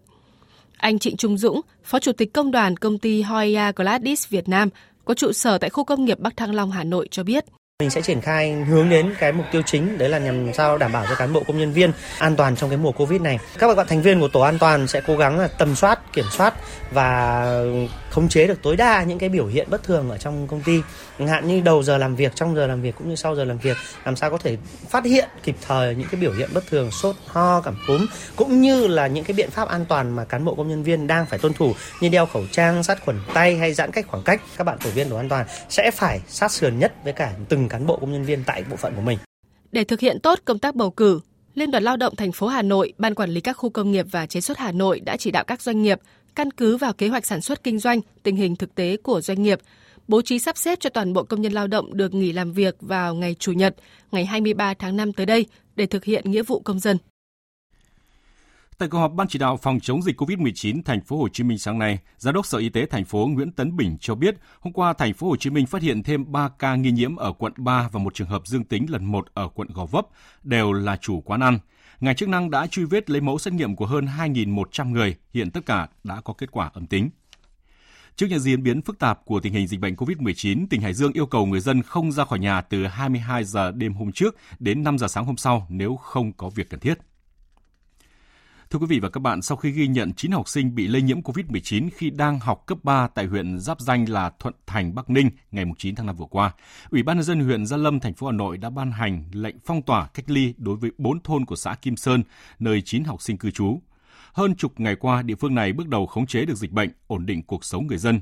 [0.77, 4.69] Anh Trịnh Trung Dũng, Phó Chủ tịch Công đoàn Công ty Hoya Gladys Việt Nam,
[5.05, 7.45] có trụ sở tại khu công nghiệp Bắc Thăng Long, Hà Nội cho biết.
[7.83, 10.91] Mình sẽ triển khai hướng đến cái mục tiêu chính đấy là nhằm sao đảm
[10.91, 13.39] bảo cho cán bộ công nhân viên an toàn trong cái mùa Covid này.
[13.59, 16.25] Các bạn thành viên của tổ an toàn sẽ cố gắng là tầm soát, kiểm
[16.31, 16.53] soát
[16.91, 17.45] và
[18.13, 20.81] khống chế được tối đa những cái biểu hiện bất thường ở trong công ty.
[21.27, 23.57] Hạn như đầu giờ làm việc trong giờ làm việc cũng như sau giờ làm
[23.57, 24.57] việc làm sao có thể
[24.89, 28.05] phát hiện kịp thời những cái biểu hiện bất thường sốt ho cảm cúm
[28.35, 31.07] cũng như là những cái biện pháp an toàn mà cán bộ công nhân viên
[31.07, 34.23] đang phải tuân thủ như đeo khẩu trang sát khuẩn tay hay giãn cách khoảng
[34.23, 34.41] cách.
[34.57, 37.69] Các bạn tổ viên tổ an toàn sẽ phải sát sườn nhất với cả từng
[37.69, 39.17] cán bộ công nhân viên tại bộ phận của mình.
[39.71, 41.19] Để thực hiện tốt công tác bầu cử
[41.55, 44.05] Liên đoàn Lao động thành phố Hà Nội, Ban quản lý các khu công nghiệp
[44.11, 45.99] và chế xuất Hà Nội đã chỉ đạo các doanh nghiệp
[46.35, 49.43] căn cứ vào kế hoạch sản xuất kinh doanh, tình hình thực tế của doanh
[49.43, 49.59] nghiệp,
[50.07, 52.75] bố trí sắp xếp cho toàn bộ công nhân lao động được nghỉ làm việc
[52.81, 53.75] vào ngày Chủ nhật,
[54.11, 56.97] ngày 23 tháng 5 tới đây để thực hiện nghĩa vụ công dân.
[58.77, 61.57] Tại cuộc họp ban chỉ đạo phòng chống dịch COVID-19 thành phố Hồ Chí Minh
[61.57, 64.73] sáng nay, Giám đốc Sở Y tế thành phố Nguyễn Tấn Bình cho biết, hôm
[64.73, 67.53] qua thành phố Hồ Chí Minh phát hiện thêm 3 ca nghi nhiễm ở quận
[67.57, 70.05] 3 và một trường hợp dương tính lần 1 ở quận Gò Vấp,
[70.43, 71.59] đều là chủ quán ăn.
[72.03, 75.51] Ngành chức năng đã truy vết lấy mẫu xét nghiệm của hơn 2.100 người, hiện
[75.51, 77.09] tất cả đã có kết quả âm tính.
[78.15, 81.13] Trước những diễn biến phức tạp của tình hình dịch bệnh COVID-19, tỉnh Hải Dương
[81.13, 84.83] yêu cầu người dân không ra khỏi nhà từ 22 giờ đêm hôm trước đến
[84.83, 86.97] 5 giờ sáng hôm sau nếu không có việc cần thiết.
[88.73, 91.01] Thưa quý vị và các bạn, sau khi ghi nhận 9 học sinh bị lây
[91.01, 95.09] nhiễm COVID-19 khi đang học cấp 3 tại huyện Giáp Danh là Thuận Thành, Bắc
[95.09, 96.53] Ninh ngày 9 tháng 5 vừa qua,
[96.89, 99.55] Ủy ban nhân dân huyện Gia Lâm, thành phố Hà Nội đã ban hành lệnh
[99.65, 102.23] phong tỏa cách ly đối với 4 thôn của xã Kim Sơn,
[102.59, 103.81] nơi 9 học sinh cư trú.
[104.33, 107.25] Hơn chục ngày qua, địa phương này bước đầu khống chế được dịch bệnh, ổn
[107.25, 108.19] định cuộc sống người dân.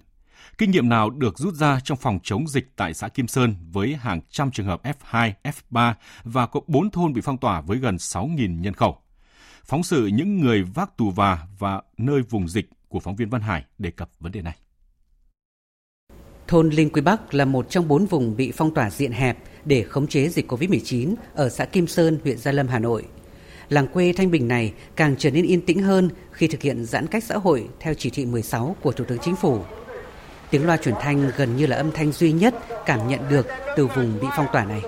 [0.58, 3.96] Kinh nghiệm nào được rút ra trong phòng chống dịch tại xã Kim Sơn với
[3.96, 5.94] hàng trăm trường hợp F2, F3
[6.24, 8.98] và có 4 thôn bị phong tỏa với gần 6.000 nhân khẩu?
[9.66, 13.42] Phóng sự những người vác tù và và nơi vùng dịch của phóng viên Văn
[13.42, 14.56] Hải đề cập vấn đề này.
[16.48, 19.84] Thôn Linh Quy Bắc là một trong bốn vùng bị phong tỏa diện hẹp để
[19.84, 23.06] khống chế dịch COVID-19 ở xã Kim Sơn, huyện Gia Lâm, Hà Nội.
[23.70, 27.08] Làng quê Thanh Bình này càng trở nên yên tĩnh hơn khi thực hiện giãn
[27.08, 29.60] cách xã hội theo chỉ thị 16 của Thủ tướng Chính phủ.
[30.50, 32.56] Tiếng loa truyền thanh gần như là âm thanh duy nhất
[32.86, 33.48] cảm nhận được
[33.78, 34.82] từ vùng bị phong tỏa này.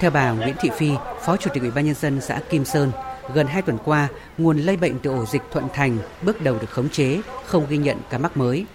[0.00, 0.90] Theo bà Nguyễn Thị Phi,
[1.24, 2.92] Phó Chủ tịch Ủy ban nhân dân xã Kim Sơn,
[3.34, 6.70] gần 2 tuần qua, nguồn lây bệnh từ ổ dịch Thuận Thành bước đầu được
[6.70, 8.66] khống chế, không ghi nhận ca mắc mới.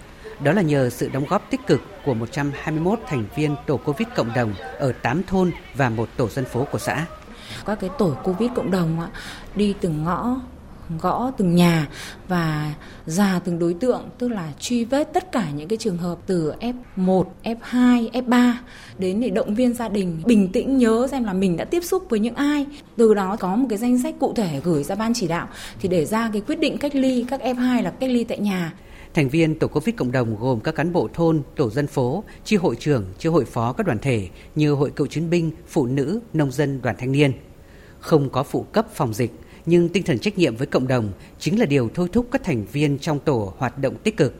[0.43, 4.33] Đó là nhờ sự đóng góp tích cực của 121 thành viên tổ Covid cộng
[4.33, 7.05] đồng ở 8 thôn và một tổ dân phố của xã.
[7.65, 9.07] Các cái tổ Covid cộng đồng
[9.55, 10.35] đi từng ngõ
[10.97, 11.87] gõ từng nhà
[12.27, 12.73] và
[13.05, 16.53] ra từng đối tượng tức là truy vết tất cả những cái trường hợp từ
[16.97, 18.53] F1, F2, F3
[18.97, 22.03] đến để động viên gia đình bình tĩnh nhớ xem là mình đã tiếp xúc
[22.09, 22.65] với những ai
[22.97, 25.47] từ đó có một cái danh sách cụ thể gửi ra ban chỉ đạo
[25.79, 28.73] thì để ra cái quyết định cách ly các F2 là cách ly tại nhà
[29.13, 32.55] Thành viên tổ Covid cộng đồng gồm các cán bộ thôn, tổ dân phố, chi
[32.55, 36.19] hội trưởng, chi hội phó các đoàn thể như hội cựu chiến binh, phụ nữ,
[36.33, 37.31] nông dân, đoàn thanh niên.
[37.99, 39.31] Không có phụ cấp phòng dịch,
[39.65, 42.65] nhưng tinh thần trách nhiệm với cộng đồng chính là điều thôi thúc các thành
[42.71, 44.33] viên trong tổ hoạt động tích cực.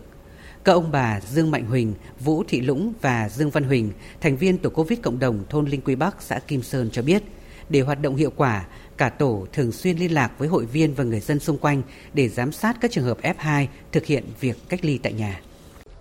[0.63, 3.91] Các ông bà Dương Mạnh Huỳnh, Vũ Thị Lũng và Dương Văn Huỳnh,
[4.21, 7.23] thành viên tổ Covid cộng đồng thôn Linh Quy Bắc, xã Kim Sơn cho biết,
[7.69, 8.65] để hoạt động hiệu quả,
[9.01, 11.81] cả tổ thường xuyên liên lạc với hội viên và người dân xung quanh
[12.13, 15.41] để giám sát các trường hợp F2 thực hiện việc cách ly tại nhà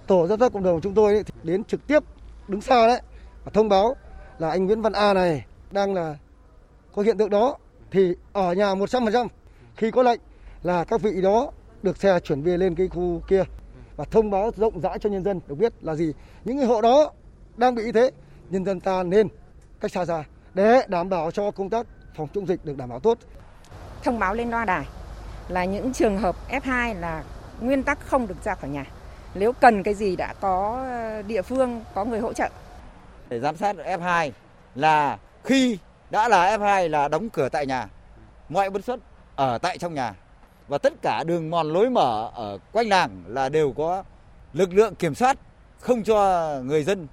[0.07, 2.03] tổ giám sát cộng đồng của chúng tôi đến trực tiếp
[2.49, 3.01] đứng xa đấy
[3.45, 3.97] và thông báo
[4.39, 6.17] là anh Nguyễn Văn A này đang là
[6.93, 7.57] có hiện tượng đó
[7.91, 9.29] thì ở nhà 100%
[9.77, 10.21] khi có lệnh
[10.63, 11.51] là các vị đó
[11.83, 13.45] được xe chuyển về lên cái khu kia
[13.97, 16.13] và thông báo rộng rãi cho nhân dân được biết là gì
[16.45, 17.13] những cái hộ đó
[17.57, 18.11] đang bị như thế
[18.51, 19.29] nhân dân ta nên
[19.81, 20.25] cách xa ra
[20.55, 21.87] để đảm bảo cho công tác
[22.17, 23.19] phòng chống dịch được đảm bảo tốt
[24.03, 24.87] thông báo lên loa đài
[25.51, 27.25] là những trường hợp F2 là
[27.61, 28.85] nguyên tắc không được ra khỏi nhà.
[29.35, 32.49] Nếu cần cái gì đã có ờ, địa phương, có người hỗ trợ.
[33.29, 34.31] Để giám sát F2
[34.75, 35.79] là khi
[36.11, 37.89] đã là F2 là đóng cửa tại nhà,
[38.49, 39.01] mọi bất xuất
[39.37, 40.15] ở tại trong nhà
[40.69, 44.05] và tất cả đường mòn lối mở ở quanh làng là đều có
[44.53, 45.39] lực lượng kiểm soát
[45.81, 47.07] không cho người dân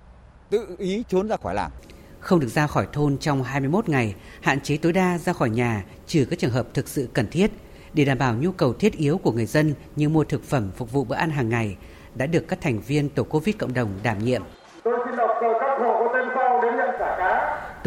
[0.49, 1.71] tự ý trốn ra khỏi làng.
[2.19, 5.83] Không được ra khỏi thôn trong 21 ngày, hạn chế tối đa ra khỏi nhà
[6.07, 7.51] trừ các trường hợp thực sự cần thiết
[7.93, 10.91] để đảm bảo nhu cầu thiết yếu của người dân như mua thực phẩm phục
[10.91, 11.77] vụ bữa ăn hàng ngày
[12.15, 14.41] đã được các thành viên tổ Covid cộng đồng đảm nhiệm.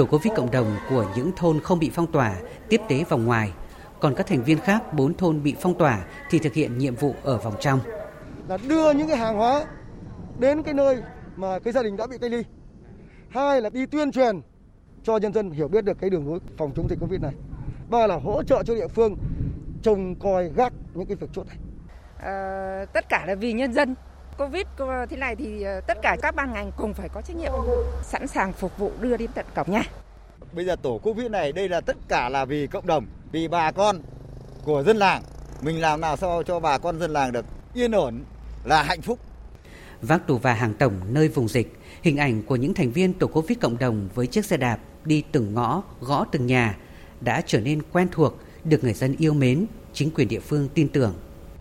[0.00, 2.36] Tổ Covid cộng đồng của những thôn không bị phong tỏa
[2.68, 3.52] tiếp tế vòng ngoài,
[4.00, 7.14] còn các thành viên khác bốn thôn bị phong tỏa thì thực hiện nhiệm vụ
[7.22, 7.80] ở vòng trong.
[8.48, 9.64] Là đưa những cái hàng hóa
[10.38, 11.02] đến cái nơi
[11.36, 12.42] mà cái gia đình đã bị cách ly.
[13.28, 14.40] Hai là đi tuyên truyền
[15.02, 17.32] cho nhân dân hiểu biết được cái đường lối phòng chống dịch Covid này.
[17.90, 19.16] Ba là hỗ trợ cho địa phương
[19.82, 21.56] trông coi gác những cái việc chốt này.
[22.22, 23.94] À, tất cả là vì nhân dân.
[24.40, 24.66] Covid
[25.10, 27.52] thế này thì ờ, tất cả các ban ngành cùng phải có trách nhiệm,
[28.02, 29.82] sẵn sàng phục vụ đưa đến tận cổng nhà.
[30.52, 33.72] Bây giờ tổ Covid này đây là tất cả là vì cộng đồng, vì bà
[33.72, 34.00] con
[34.64, 35.22] của dân làng.
[35.62, 38.24] Mình làm nào sao cho bà con dân làng được yên ổn
[38.64, 39.18] là hạnh phúc.
[40.02, 43.26] Vác tù và hàng tổng nơi vùng dịch, hình ảnh của những thành viên tổ
[43.26, 46.76] Covid cộng đồng với chiếc xe đạp đi từng ngõ, gõ từng nhà
[47.20, 48.34] đã trở nên quen thuộc
[48.64, 51.14] được người dân yêu mến, chính quyền địa phương tin tưởng.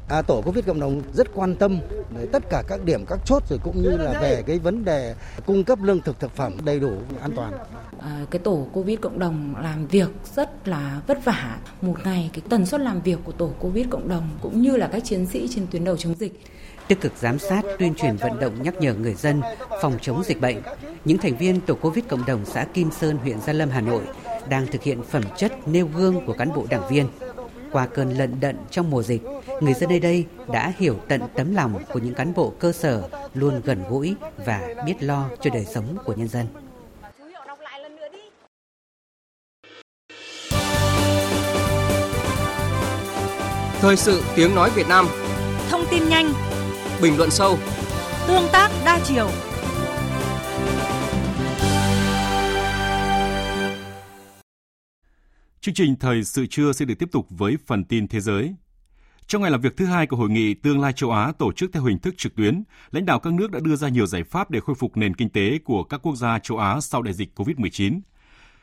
[0.10, 1.80] À, tổ Covid cộng đồng rất quan tâm
[2.16, 5.16] để tất cả các điểm các chốt rồi cũng như là về cái vấn đề
[5.46, 6.92] cung cấp lương thực thực phẩm đầy đủ
[7.22, 7.54] an toàn.
[8.00, 11.58] À, cái tổ Covid cộng đồng làm việc rất là vất vả.
[11.82, 14.88] Một ngày cái tần suất làm việc của tổ Covid cộng đồng cũng như là
[14.88, 16.42] các chiến sĩ trên tuyến đầu chống dịch
[16.88, 19.42] tích cực giám sát, tuyên truyền vận động nhắc nhở người dân
[19.82, 20.58] phòng chống dịch bệnh.
[21.06, 24.02] Những thành viên tổ Covid cộng đồng xã Kim Sơn, huyện Gia Lâm, Hà Nội
[24.50, 27.08] đang thực hiện phẩm chất nêu gương của cán bộ đảng viên.
[27.72, 29.22] Qua cơn lận đận trong mùa dịch,
[29.62, 33.10] người dân nơi đây đã hiểu tận tấm lòng của những cán bộ cơ sở
[33.34, 34.16] luôn gần gũi
[34.46, 36.46] và biết lo cho đời sống của nhân dân.
[43.82, 45.08] Thời sự tiếng nói Việt Nam.
[45.70, 46.34] Thông tin nhanh.
[47.02, 47.58] Bình luận sâu.
[48.28, 49.30] Tương tác đa chiều
[55.62, 58.54] Chương trình Thời sự trưa sẽ được tiếp tục với phần tin thế giới.
[59.28, 61.74] Trong ngày làm việc thứ hai của hội nghị Tương lai châu Á tổ chức
[61.74, 64.52] theo hình thức trực tuyến, lãnh đạo các nước đã đưa ra nhiều giải pháp
[64.52, 67.40] để khôi phục nền kinh tế của các quốc gia châu Á sau đại dịch
[67.40, 68.00] COVID-19.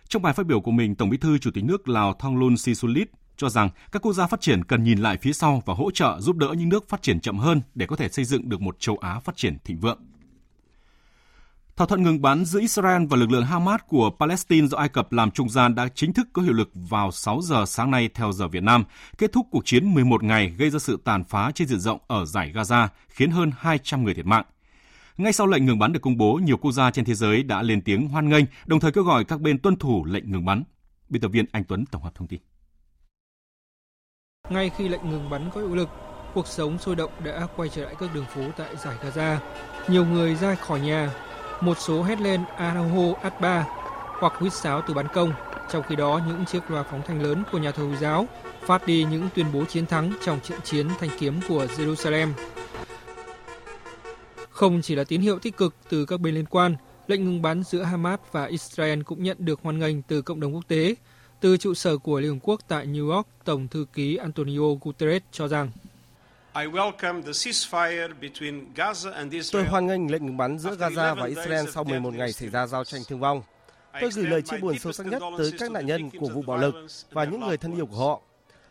[0.09, 3.11] Trong bài phát biểu của mình, Tổng Bí thư Chủ tịch nước Lào Thonglun Sisulit
[3.37, 6.21] cho rằng các quốc gia phát triển cần nhìn lại phía sau và hỗ trợ
[6.21, 8.77] giúp đỡ những nước phát triển chậm hơn để có thể xây dựng được một
[8.81, 9.99] châu Á phát triển thịnh vượng.
[11.77, 15.13] Thỏa thuận ngừng bắn giữa Israel và lực lượng Hamas của Palestine do Ai Cập
[15.13, 18.33] làm trung gian đã chính thức có hiệu lực vào 6 giờ sáng nay theo
[18.33, 18.85] giờ Việt Nam,
[19.19, 22.25] kết thúc cuộc chiến 11 ngày gây ra sự tàn phá trên diện rộng ở
[22.25, 24.45] giải Gaza, khiến hơn 200 người thiệt mạng.
[25.17, 27.63] Ngay sau lệnh ngừng bắn được công bố, nhiều quốc gia trên thế giới đã
[27.63, 30.63] lên tiếng hoan nghênh, đồng thời kêu gọi các bên tuân thủ lệnh ngừng bắn.
[31.09, 32.41] Biên tập viên Anh Tuấn tổng hợp thông tin.
[34.51, 35.89] Ngay khi lệnh ngừng bắn có hiệu lực,
[36.35, 39.39] cuộc sống sôi động đã quay trở lại các đường phố tại giải Gaza.
[39.89, 41.11] Nhiều người ra khỏi nhà,
[41.61, 43.67] một số hét lên Allahu ba
[44.19, 45.33] hoặc huýt sáo từ ban công.
[45.71, 48.27] Trong khi đó, những chiếc loa phóng thanh lớn của nhà thờ Hồi giáo
[48.61, 52.29] phát đi những tuyên bố chiến thắng trong trận chiến thanh kiếm của Jerusalem.
[54.51, 56.77] Không chỉ là tín hiệu tích cực từ các bên liên quan,
[57.07, 60.55] lệnh ngừng bắn giữa Hamas và Israel cũng nhận được hoan nghênh từ cộng đồng
[60.55, 60.95] quốc tế.
[61.41, 65.23] Từ trụ sở của Liên Hợp Quốc tại New York, Tổng thư ký Antonio Guterres
[65.33, 65.71] cho rằng
[69.53, 72.67] Tôi hoan nghênh lệnh ngừng bắn giữa Gaza và Israel sau 11 ngày xảy ra
[72.67, 73.43] giao tranh thương vong.
[74.01, 76.57] Tôi gửi lời chia buồn sâu sắc nhất tới các nạn nhân của vụ bạo
[76.57, 76.75] lực
[77.11, 78.21] và những người thân yêu của họ.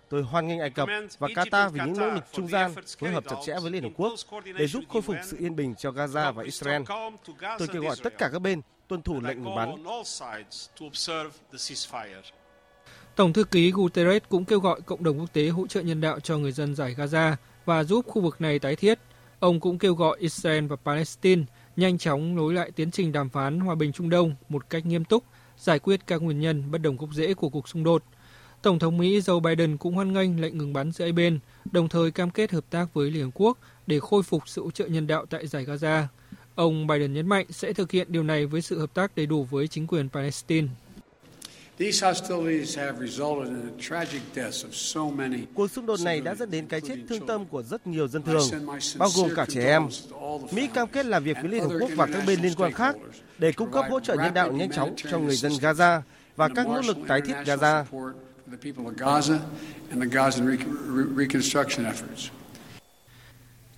[0.10, 3.24] Tôi hoan nghênh Ai Cập và Qatar vì những nỗ lực trung gian, phối hợp
[3.30, 4.14] chặt chẽ với Liên Hợp Quốc
[4.58, 6.82] để giúp khôi phục sự yên bình cho Gaza và Israel.
[7.60, 9.84] Tôi kêu gọi tất cả các bên tuân thủ lệnh ngừng bắn.
[13.16, 16.20] Tổng thư ký Guterres cũng kêu gọi cộng đồng quốc tế hỗ trợ nhân đạo
[16.20, 18.99] cho người dân giải Gaza và giúp khu vực này tái thiết.
[19.39, 21.43] Ông cũng kêu gọi Israel và Palestine
[21.76, 25.05] nhanh chóng nối lại tiến trình đàm phán hòa bình Trung Đông một cách nghiêm
[25.05, 25.24] túc,
[25.57, 28.03] giải quyết các nguyên nhân bất đồng gốc rễ của cuộc xung đột.
[28.61, 31.39] Tổng thống Mỹ Joe Biden cũng hoan nghênh lệnh ngừng bắn giữa hai bên,
[31.72, 33.57] đồng thời cam kết hợp tác với Liên Hợp Quốc
[33.88, 36.03] để khôi phục sự hỗ trợ nhân đạo tại giải Gaza.
[36.55, 39.43] Ông Biden nhấn mạnh sẽ thực hiện điều này với sự hợp tác đầy đủ
[39.43, 40.68] với chính quyền Palestine.
[45.54, 48.24] Cuộc xung đột này đã dẫn đến cái chết thương tâm của rất nhiều dân
[48.24, 48.50] thường,
[48.98, 49.88] bao gồm cả trẻ em.
[50.52, 52.96] Mỹ cam kết làm việc với Liên Hợp Quốc và các bên liên quan khác
[53.38, 56.02] để cung cấp hỗ trợ nhân đạo nhanh chóng cho người dân Gaza
[56.36, 57.84] và các nỗ lực tái thiết Gaza.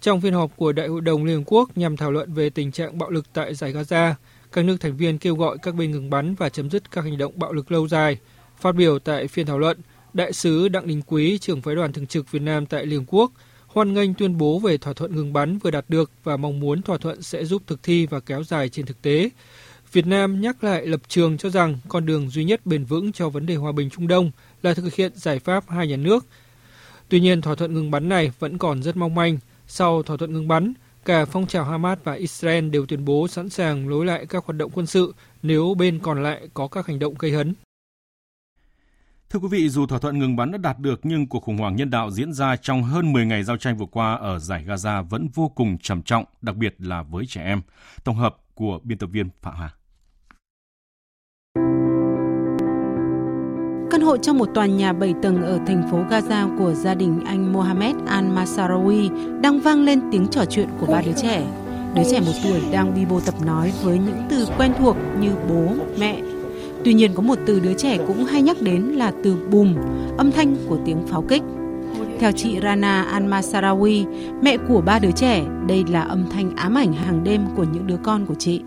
[0.01, 2.71] Trong phiên họp của Đại hội đồng Liên Hợp Quốc nhằm thảo luận về tình
[2.71, 4.13] trạng bạo lực tại giải Gaza,
[4.51, 7.17] các nước thành viên kêu gọi các bên ngừng bắn và chấm dứt các hành
[7.17, 8.17] động bạo lực lâu dài.
[8.59, 9.77] Phát biểu tại phiên thảo luận,
[10.13, 13.31] Đại sứ Đặng Đình Quý, trưởng phái đoàn thường trực Việt Nam tại Liên Quốc,
[13.67, 16.81] hoan nghênh tuyên bố về thỏa thuận ngừng bắn vừa đạt được và mong muốn
[16.81, 19.29] thỏa thuận sẽ giúp thực thi và kéo dài trên thực tế.
[19.91, 23.29] Việt Nam nhắc lại lập trường cho rằng con đường duy nhất bền vững cho
[23.29, 24.31] vấn đề hòa bình Trung Đông
[24.63, 26.25] là thực hiện giải pháp hai nhà nước.
[27.09, 29.37] Tuy nhiên, thỏa thuận ngừng bắn này vẫn còn rất mong manh.
[29.67, 30.73] Sau thỏa thuận ngừng bắn,
[31.07, 34.57] cả phong trào Hamas và Israel đều tuyên bố sẵn sàng nối lại các hoạt
[34.57, 37.53] động quân sự nếu bên còn lại có các hành động gây hấn.
[39.29, 41.75] Thưa quý vị, dù thỏa thuận ngừng bắn đã đạt được nhưng cuộc khủng hoảng
[41.75, 45.03] nhân đạo diễn ra trong hơn 10 ngày giao tranh vừa qua ở giải Gaza
[45.03, 47.61] vẫn vô cùng trầm trọng, đặc biệt là với trẻ em.
[48.03, 49.76] Tổng hợp của biên tập viên Phạm Hà.
[54.07, 57.53] Hộ trong một tòa nhà 7 tầng ở thành phố Gaza của gia đình anh
[57.53, 59.09] Mohamed Al-Masarawi
[59.41, 61.47] đang vang lên tiếng trò chuyện của ba đứa trẻ.
[61.95, 65.31] Đứa trẻ một tuổi đang bi bô tập nói với những từ quen thuộc như
[65.49, 66.21] bố, mẹ.
[66.83, 69.75] Tuy nhiên có một từ đứa trẻ cũng hay nhắc đến là từ bùm,
[70.17, 71.43] âm thanh của tiếng pháo kích.
[72.19, 74.05] Theo chị Rana Al-Masarawi,
[74.41, 77.87] mẹ của ba đứa trẻ, đây là âm thanh ám ảnh hàng đêm của những
[77.87, 78.61] đứa con của chị.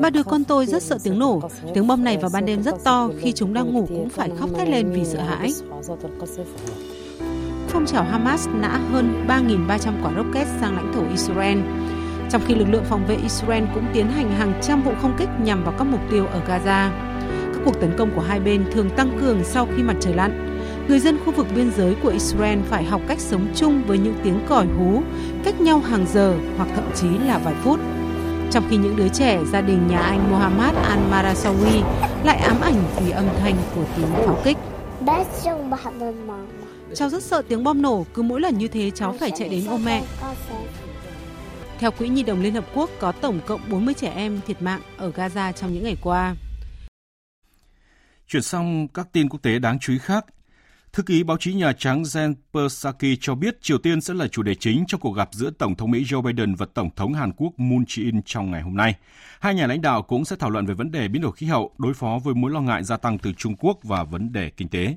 [0.00, 1.40] Ba đứa con tôi rất sợ tiếng nổ.
[1.74, 4.50] Tiếng bom này vào ban đêm rất to, khi chúng đang ngủ cũng phải khóc
[4.56, 5.52] thét lên vì sợ hãi.
[7.68, 11.58] Phong trào Hamas nã hơn 3.300 quả rocket sang lãnh thổ Israel.
[12.30, 15.28] Trong khi lực lượng phòng vệ Israel cũng tiến hành hàng trăm vụ không kích
[15.42, 16.90] nhằm vào các mục tiêu ở Gaza.
[17.54, 20.59] Các cuộc tấn công của hai bên thường tăng cường sau khi mặt trời lặn
[20.88, 24.14] người dân khu vực biên giới của Israel phải học cách sống chung với những
[24.24, 25.02] tiếng còi hú,
[25.44, 27.80] cách nhau hàng giờ hoặc thậm chí là vài phút.
[28.50, 31.82] Trong khi những đứa trẻ gia đình nhà anh Mohammad Al-Marasawi
[32.24, 34.56] lại ám ảnh vì âm thanh của tiếng pháo kích.
[36.94, 39.64] Cháu rất sợ tiếng bom nổ, cứ mỗi lần như thế cháu phải chạy đến
[39.68, 40.02] ôm mẹ.
[41.78, 44.80] Theo Quỹ Nhi đồng Liên Hợp Quốc, có tổng cộng 40 trẻ em thiệt mạng
[44.96, 46.34] ở Gaza trong những ngày qua.
[48.28, 50.24] Chuyển sang các tin quốc tế đáng chú ý khác,
[50.92, 54.42] Thư ký báo chí Nhà Trắng Jen Psaki cho biết Triều Tiên sẽ là chủ
[54.42, 57.32] đề chính trong cuộc gặp giữa Tổng thống Mỹ Joe Biden và Tổng thống Hàn
[57.32, 58.94] Quốc Moon Jae-in trong ngày hôm nay.
[59.40, 61.74] Hai nhà lãnh đạo cũng sẽ thảo luận về vấn đề biến đổi khí hậu,
[61.78, 64.68] đối phó với mối lo ngại gia tăng từ Trung Quốc và vấn đề kinh
[64.68, 64.96] tế.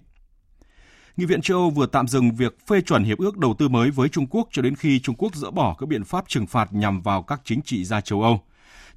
[1.18, 3.92] Nghị viện châu Âu vừa tạm dừng việc phê chuẩn hiệp ước đầu tư mới
[3.92, 6.74] với Trung Quốc cho đến khi Trung Quốc dỡ bỏ các biện pháp trừng phạt
[6.74, 8.42] nhằm vào các chính trị gia châu Âu.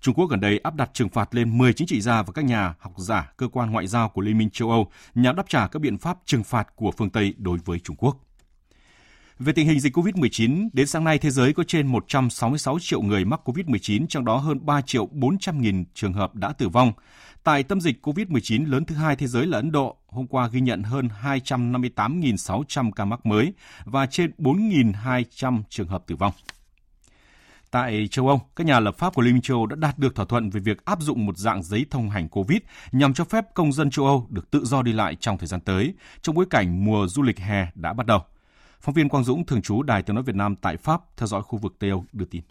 [0.01, 2.45] Trung Quốc gần đây áp đặt trừng phạt lên 10 chính trị gia và các
[2.45, 5.67] nhà học giả, cơ quan ngoại giao của Liên minh châu Âu nhằm đáp trả
[5.67, 8.17] các biện pháp trừng phạt của phương Tây đối với Trung Quốc.
[9.39, 13.25] Về tình hình dịch COVID-19, đến sáng nay thế giới có trên 166 triệu người
[13.25, 16.93] mắc COVID-19, trong đó hơn 3 triệu 400 nghìn trường hợp đã tử vong.
[17.45, 20.61] Tại tâm dịch COVID-19 lớn thứ hai thế giới là Ấn Độ, hôm qua ghi
[20.61, 23.53] nhận hơn 258.600 ca mắc mới
[23.85, 26.33] và trên 4.200 trường hợp tử vong.
[27.71, 30.15] Tại châu Âu, các nhà lập pháp của Liên minh châu Âu đã đạt được
[30.15, 32.59] thỏa thuận về việc áp dụng một dạng giấy thông hành COVID
[32.93, 35.61] nhằm cho phép công dân châu Âu được tự do đi lại trong thời gian
[35.61, 38.21] tới, trong bối cảnh mùa du lịch hè đã bắt đầu.
[38.81, 41.43] Phóng viên Quang Dũng, thường trú Đài tiếng nói Việt Nam tại Pháp, theo dõi
[41.43, 42.43] khu vực Tây Âu đưa tin.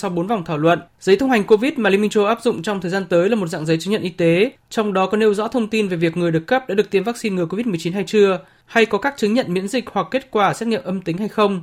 [0.00, 2.62] Sau 4 vòng thảo luận, giấy thông hành COVID mà Liên minh châu áp dụng
[2.62, 5.16] trong thời gian tới là một dạng giấy chứng nhận y tế, trong đó có
[5.16, 7.92] nêu rõ thông tin về việc người được cấp đã được tiêm vaccine ngừa COVID-19
[7.92, 11.02] hay chưa, hay có các chứng nhận miễn dịch hoặc kết quả xét nghiệm âm
[11.02, 11.62] tính hay không,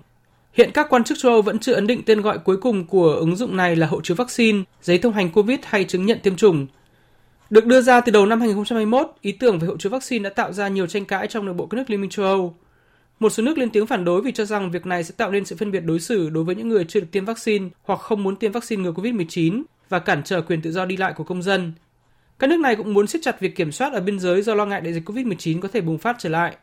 [0.54, 3.14] Hiện các quan chức châu Âu vẫn chưa ấn định tên gọi cuối cùng của
[3.14, 6.36] ứng dụng này là hộ chiếu vaccine, giấy thông hành COVID hay chứng nhận tiêm
[6.36, 6.68] chủng.
[7.50, 10.54] Được đưa ra từ đầu năm 2021, ý tưởng về hộ chiếu vaccine đã tạo
[10.54, 12.56] ra nhiều tranh cãi trong nội bộ các nước Liên minh châu Âu.
[13.20, 15.46] Một số nước lên tiếng phản đối vì cho rằng việc này sẽ tạo nên
[15.46, 18.24] sự phân biệt đối xử đối với những người chưa được tiêm vaccine hoặc không
[18.24, 21.42] muốn tiêm vaccine ngừa COVID-19 và cản trở quyền tự do đi lại của công
[21.42, 21.74] dân.
[22.40, 24.66] Các nước này cũng muốn siết chặt việc kiểm soát ở biên giới do lo
[24.66, 26.56] ngại đại dịch COVID-19 có thể bùng phát trở lại.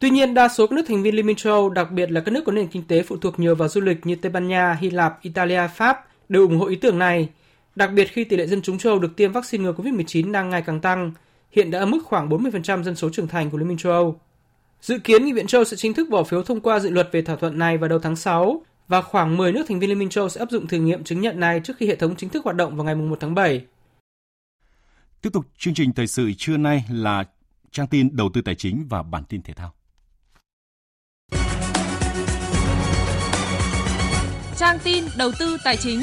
[0.00, 2.20] Tuy nhiên, đa số các nước thành viên Liên minh châu Âu, đặc biệt là
[2.20, 4.48] các nước có nền kinh tế phụ thuộc nhiều vào du lịch như Tây Ban
[4.48, 7.28] Nha, Hy Lạp, Italia, Pháp, đều ủng hộ ý tưởng này.
[7.76, 10.50] Đặc biệt khi tỷ lệ dân chúng châu Âu được tiêm vaccine ngừa COVID-19 đang
[10.50, 11.12] ngày càng tăng,
[11.50, 14.20] hiện đã ở mức khoảng 40% dân số trưởng thành của Liên minh châu Âu.
[14.80, 17.22] Dự kiến Nghị viện châu sẽ chính thức bỏ phiếu thông qua dự luật về
[17.22, 20.08] thỏa thuận này vào đầu tháng 6 và khoảng 10 nước thành viên Liên minh
[20.08, 22.44] châu sẽ áp dụng thử nghiệm chứng nhận này trước khi hệ thống chính thức
[22.44, 23.66] hoạt động vào ngày 1 tháng 7.
[25.22, 27.24] Tiếp tục chương trình thời sự trưa nay là
[27.70, 29.72] trang tin đầu tư tài chính và bản tin thể thao.
[34.58, 36.02] Trang tin đầu tư tài chính.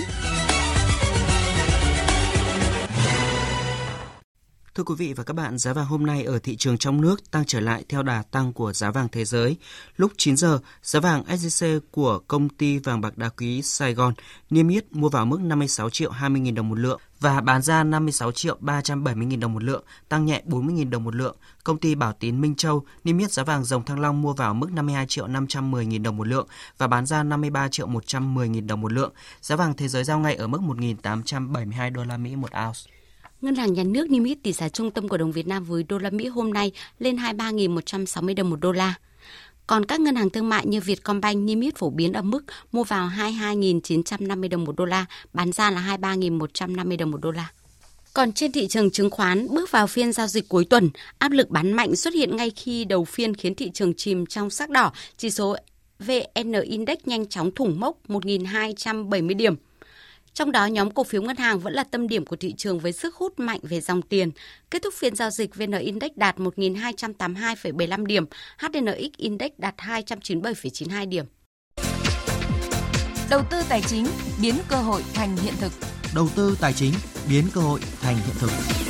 [4.75, 7.31] Thưa quý vị và các bạn, giá vàng hôm nay ở thị trường trong nước
[7.31, 9.57] tăng trở lại theo đà tăng của giá vàng thế giới.
[9.97, 14.13] Lúc 9 giờ, giá vàng SJC của công ty vàng bạc đá quý Sài Gòn
[14.49, 17.83] niêm yết mua vào mức 56 triệu 20 nghìn đồng một lượng và bán ra
[17.83, 21.35] 56 triệu 370 nghìn đồng một lượng, tăng nhẹ 40 nghìn đồng một lượng.
[21.63, 24.53] Công ty Bảo Tín Minh Châu niêm yết giá vàng dòng thăng long mua vào
[24.53, 26.47] mức 52 triệu 510 nghìn đồng một lượng
[26.77, 29.13] và bán ra 53 triệu 110 nghìn đồng một lượng.
[29.41, 32.79] Giá vàng thế giới giao ngay ở mức 1.872 đô la Mỹ một ounce.
[33.41, 35.83] Ngân hàng Nhà nước niêm yết tỷ giá trung tâm của đồng Việt Nam với
[35.83, 38.93] đô la Mỹ hôm nay lên 23.160 đồng một đô la.
[39.67, 42.83] Còn các ngân hàng thương mại như Vietcombank niêm yết phổ biến ở mức mua
[42.83, 47.51] vào 22.950 đồng một đô la, bán ra là 23.150 đồng một đô la.
[48.13, 51.49] Còn trên thị trường chứng khoán, bước vào phiên giao dịch cuối tuần, áp lực
[51.49, 54.91] bán mạnh xuất hiện ngay khi đầu phiên khiến thị trường chìm trong sắc đỏ,
[55.17, 55.55] chỉ số
[55.99, 59.55] VN Index nhanh chóng thủng mốc 1.270 điểm.
[60.35, 62.91] Trong đó, nhóm cổ phiếu ngân hàng vẫn là tâm điểm của thị trường với
[62.91, 64.31] sức hút mạnh về dòng tiền.
[64.71, 68.25] Kết thúc phiên giao dịch, VN Index đạt 1.282,75 điểm,
[68.57, 71.25] HNX Index đạt 297,92 điểm.
[73.29, 74.07] Đầu tư tài chính
[74.41, 75.71] biến cơ hội thành hiện thực.
[76.15, 76.93] Đầu tư tài chính
[77.29, 78.84] biến cơ hội thành hiện thực.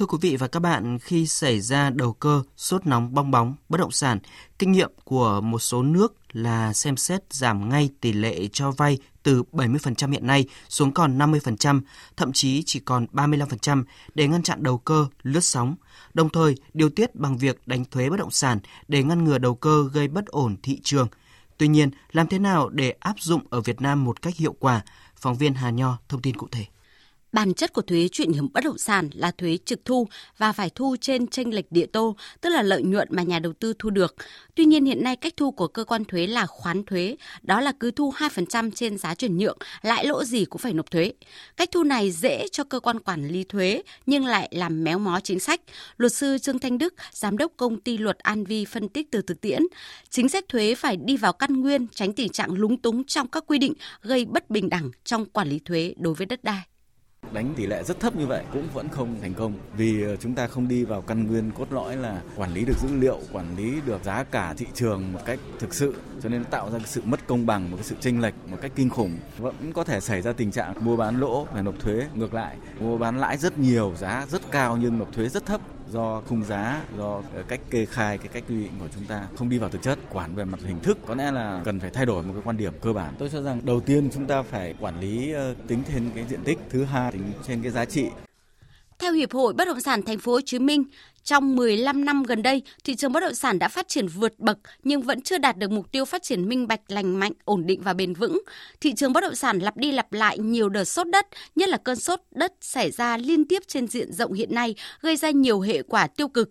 [0.00, 3.54] Thưa quý vị và các bạn, khi xảy ra đầu cơ, sốt nóng bong bóng,
[3.68, 4.18] bất động sản,
[4.58, 8.98] kinh nghiệm của một số nước là xem xét giảm ngay tỷ lệ cho vay
[9.22, 11.80] từ 70% hiện nay xuống còn 50%,
[12.16, 13.84] thậm chí chỉ còn 35%
[14.14, 15.74] để ngăn chặn đầu cơ, lướt sóng,
[16.14, 19.54] đồng thời điều tiết bằng việc đánh thuế bất động sản để ngăn ngừa đầu
[19.54, 21.08] cơ gây bất ổn thị trường.
[21.58, 24.80] Tuy nhiên, làm thế nào để áp dụng ở Việt Nam một cách hiệu quả?
[25.16, 26.66] Phóng viên Hà Nho thông tin cụ thể.
[27.32, 30.08] Bản chất của thuế chuyển nhượng bất động sản là thuế trực thu
[30.38, 33.52] và phải thu trên tranh lệch địa tô, tức là lợi nhuận mà nhà đầu
[33.52, 34.14] tư thu được.
[34.54, 37.72] Tuy nhiên hiện nay cách thu của cơ quan thuế là khoán thuế, đó là
[37.80, 41.12] cứ thu 2% trên giá chuyển nhượng, lãi lỗ gì cũng phải nộp thuế.
[41.56, 45.20] Cách thu này dễ cho cơ quan quản lý thuế nhưng lại làm méo mó
[45.20, 45.60] chính sách.
[45.96, 49.22] Luật sư Trương Thanh Đức, giám đốc công ty luật An Vi phân tích từ
[49.22, 49.62] thực tiễn,
[50.10, 53.44] chính sách thuế phải đi vào căn nguyên tránh tình trạng lúng túng trong các
[53.46, 53.72] quy định
[54.02, 56.69] gây bất bình đẳng trong quản lý thuế đối với đất đai
[57.32, 59.54] đánh tỷ lệ rất thấp như vậy cũng vẫn không thành công.
[59.76, 62.78] Vì ờ, chúng ta không đi vào căn nguyên cốt lõi là quản lý được
[62.82, 66.44] dữ liệu, quản lý được giá cả thị trường một cách thực sự, cho nên
[66.44, 68.90] tạo ra cái sự mất công bằng, một cái sự chênh lệch, một cách kinh
[68.90, 69.16] khủng.
[69.38, 72.56] Vẫn có thể xảy ra tình trạng mua bán lỗ phải nộp thuế ngược lại.
[72.80, 75.60] Mua bán lãi rất nhiều, giá rất cao nhưng nộp thuế rất thấp
[75.92, 79.48] do khung giá, do cách kê khai, cái cách quy định của chúng ta không
[79.48, 82.06] đi vào thực chất, quản về mặt hình thức, có lẽ là cần phải thay
[82.06, 83.14] đổi một cái quan điểm cơ bản.
[83.18, 86.40] Tôi cho rằng đầu tiên chúng ta phải quản lý ờ, tính trên cái diện
[86.44, 88.06] tích, thứ hai tính trên cái giá trị
[89.00, 90.84] theo Hiệp hội Bất động sản Thành phố Hồ Chí Minh,
[91.24, 94.58] trong 15 năm gần đây, thị trường bất động sản đã phát triển vượt bậc
[94.82, 97.80] nhưng vẫn chưa đạt được mục tiêu phát triển minh bạch, lành mạnh, ổn định
[97.82, 98.42] và bền vững.
[98.80, 101.26] Thị trường bất động sản lặp đi lặp lại nhiều đợt sốt đất,
[101.56, 105.16] nhất là cơn sốt đất xảy ra liên tiếp trên diện rộng hiện nay, gây
[105.16, 106.50] ra nhiều hệ quả tiêu cực.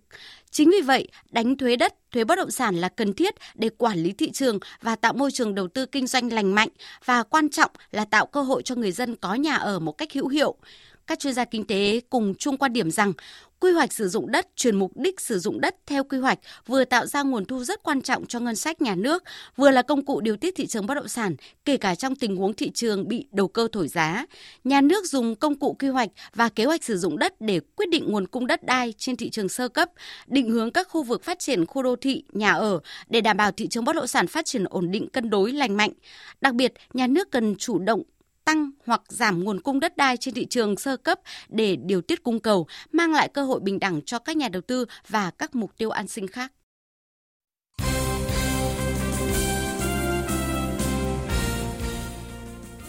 [0.52, 3.98] Chính vì vậy, đánh thuế đất, thuế bất động sản là cần thiết để quản
[3.98, 6.70] lý thị trường và tạo môi trường đầu tư kinh doanh lành mạnh
[7.06, 10.14] và quan trọng là tạo cơ hội cho người dân có nhà ở một cách
[10.14, 10.56] hữu hiệu.
[11.10, 13.14] Các chuyên gia kinh tế cùng chung quan điểm rằng
[13.60, 16.86] quy hoạch sử dụng đất, chuyển mục đích sử dụng đất theo quy hoạch vừa
[16.86, 19.24] tạo ra nguồn thu rất quan trọng cho ngân sách nhà nước,
[19.56, 21.36] vừa là công cụ điều tiết thị trường bất động sản,
[21.66, 24.26] kể cả trong tình huống thị trường bị đầu cơ thổi giá.
[24.64, 27.90] Nhà nước dùng công cụ quy hoạch và kế hoạch sử dụng đất để quyết
[27.90, 29.90] định nguồn cung đất đai trên thị trường sơ cấp,
[30.28, 33.52] định hướng các khu vực phát triển khu đô thị, nhà ở để đảm bảo
[33.52, 35.92] thị trường bất động sản phát triển ổn định cân đối lành mạnh.
[36.42, 38.04] Đặc biệt, nhà nước cần chủ động
[38.50, 41.20] tăng hoặc giảm nguồn cung đất đai trên thị trường sơ cấp
[41.50, 44.62] để điều tiết cung cầu, mang lại cơ hội bình đẳng cho các nhà đầu
[44.62, 46.52] tư và các mục tiêu an sinh khác.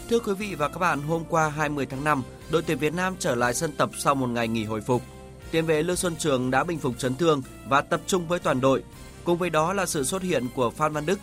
[0.09, 3.15] Thưa quý vị và các bạn, hôm qua 20 tháng 5, đội tuyển Việt Nam
[3.19, 5.03] trở lại sân tập sau một ngày nghỉ hồi phục.
[5.51, 8.61] Tiền vệ Lương Xuân Trường đã bình phục chấn thương và tập trung với toàn
[8.61, 8.83] đội.
[9.25, 11.19] Cùng với đó là sự xuất hiện của Phan Văn Đức.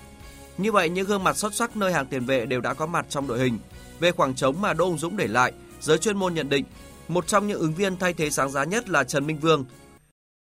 [0.57, 3.05] Như vậy, những gương mặt xuất sắc nơi hàng tiền vệ đều đã có mặt
[3.09, 3.59] trong đội hình.
[3.99, 6.65] Về khoảng trống mà Đỗ Hùng Dũng để lại, giới chuyên môn nhận định
[7.07, 9.65] một trong những ứng viên thay thế sáng giá nhất là Trần Minh Vương.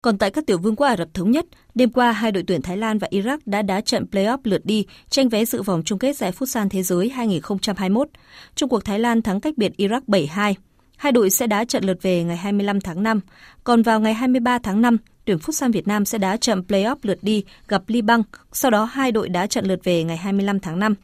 [0.02, 2.62] Còn tại các tiểu vương quốc Ả Rập Thống Nhất, đêm qua hai đội tuyển
[2.62, 5.98] Thái Lan và Iraq đã đá trận play-off lượt đi tranh vé dự vòng chung
[5.98, 8.08] kết giải Futsal Thế giới 2021.
[8.54, 10.54] Trung cuộc Thái Lan thắng cách biệt Iraq 7-2.
[10.96, 13.20] Hai đội sẽ đá trận lượt về ngày 25 tháng 5.
[13.64, 17.18] Còn vào ngày 23 tháng 5, tuyển Futsal Việt Nam sẽ đá trận play-off lượt
[17.22, 18.22] đi gặp Liban,
[18.52, 20.94] sau đó hai đội đá trận lượt về ngày 25 tháng 5.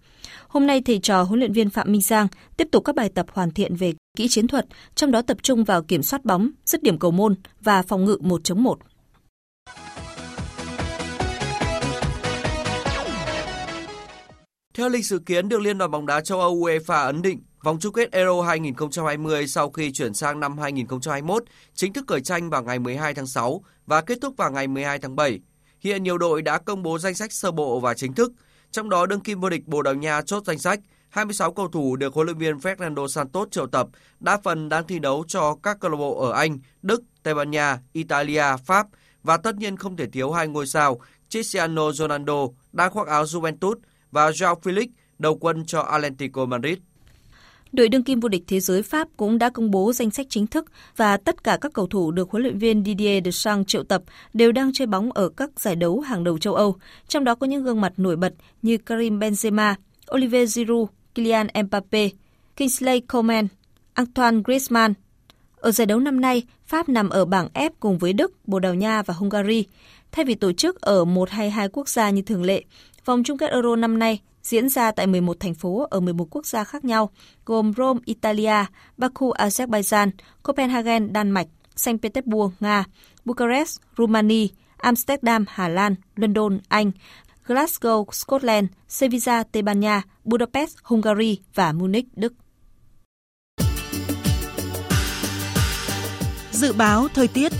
[0.53, 2.26] Hôm nay thầy trò huấn luyện viên Phạm Minh Giang
[2.57, 5.64] tiếp tục các bài tập hoàn thiện về kỹ chiến thuật, trong đó tập trung
[5.64, 8.78] vào kiểm soát bóng, dứt điểm cầu môn và phòng ngự 1 chống 1.
[14.74, 17.78] Theo lịch dự kiến được Liên đoàn bóng đá châu Âu UEFA ấn định, vòng
[17.80, 21.44] chung kết Euro 2020 sau khi chuyển sang năm 2021
[21.74, 24.98] chính thức khởi tranh vào ngày 12 tháng 6 và kết thúc vào ngày 12
[24.98, 25.40] tháng 7.
[25.80, 28.32] Hiện nhiều đội đã công bố danh sách sơ bộ và chính thức,
[28.72, 30.80] trong đó đương kim vô địch Bồ Đào Nha chốt danh sách.
[31.08, 33.88] 26 cầu thủ được huấn luyện viên Fernando Santos triệu tập,
[34.20, 37.50] đa phần đang thi đấu cho các câu lạc bộ ở Anh, Đức, Tây Ban
[37.50, 38.86] Nha, Italia, Pháp
[39.22, 41.00] và tất nhiên không thể thiếu hai ngôi sao
[41.30, 43.74] Cristiano Ronaldo đang khoác áo Juventus
[44.10, 44.86] và Joao Felix
[45.18, 46.78] đầu quân cho Atlético Madrid.
[47.72, 50.46] Đội đương kim vô địch thế giới Pháp cũng đã công bố danh sách chính
[50.46, 50.64] thức
[50.96, 54.02] và tất cả các cầu thủ được huấn luyện viên Didier Deschamps triệu tập
[54.34, 56.76] đều đang chơi bóng ở các giải đấu hàng đầu châu Âu,
[57.08, 59.74] trong đó có những gương mặt nổi bật như Karim Benzema,
[60.14, 62.08] Olivier Giroud, Kylian Mbappe,
[62.56, 63.48] Kingsley Coman,
[63.94, 64.92] Antoine Griezmann.
[65.56, 68.74] Ở giải đấu năm nay, Pháp nằm ở bảng F cùng với Đức, Bồ Đào
[68.74, 69.64] Nha và Hungary.
[70.12, 72.64] Thay vì tổ chức ở một hay hai quốc gia như thường lệ,
[73.04, 76.47] vòng chung kết Euro năm nay diễn ra tại 11 thành phố ở 11 quốc
[76.47, 77.11] gia khác nhau,
[77.47, 78.64] gồm Rome, Italia,
[78.97, 80.11] Baku, Azerbaijan,
[80.43, 82.84] Copenhagen, Đan Mạch, Saint Petersburg, Nga,
[83.24, 86.90] Bucharest, Romania, Amsterdam, Hà Lan, London, Anh,
[87.47, 92.32] Glasgow, Scotland, Sevilla, Tây Ban Nha, Budapest, Hungary và Munich, Đức.
[96.53, 97.53] Dự báo thời tiết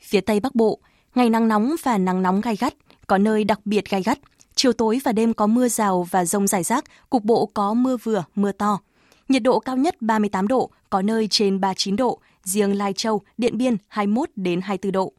[0.00, 0.80] Phía Tây Bắc Bộ,
[1.14, 2.74] ngày nắng nóng và nắng nóng gai gắt,
[3.06, 4.18] có nơi đặc biệt gai gắt.
[4.54, 7.96] Chiều tối và đêm có mưa rào và rông rải rác, cục bộ có mưa
[7.96, 8.80] vừa, mưa to.
[9.28, 13.58] Nhiệt độ cao nhất 38 độ, có nơi trên 39 độ, riêng Lai Châu, Điện
[13.58, 15.12] Biên 21 đến 24 độ.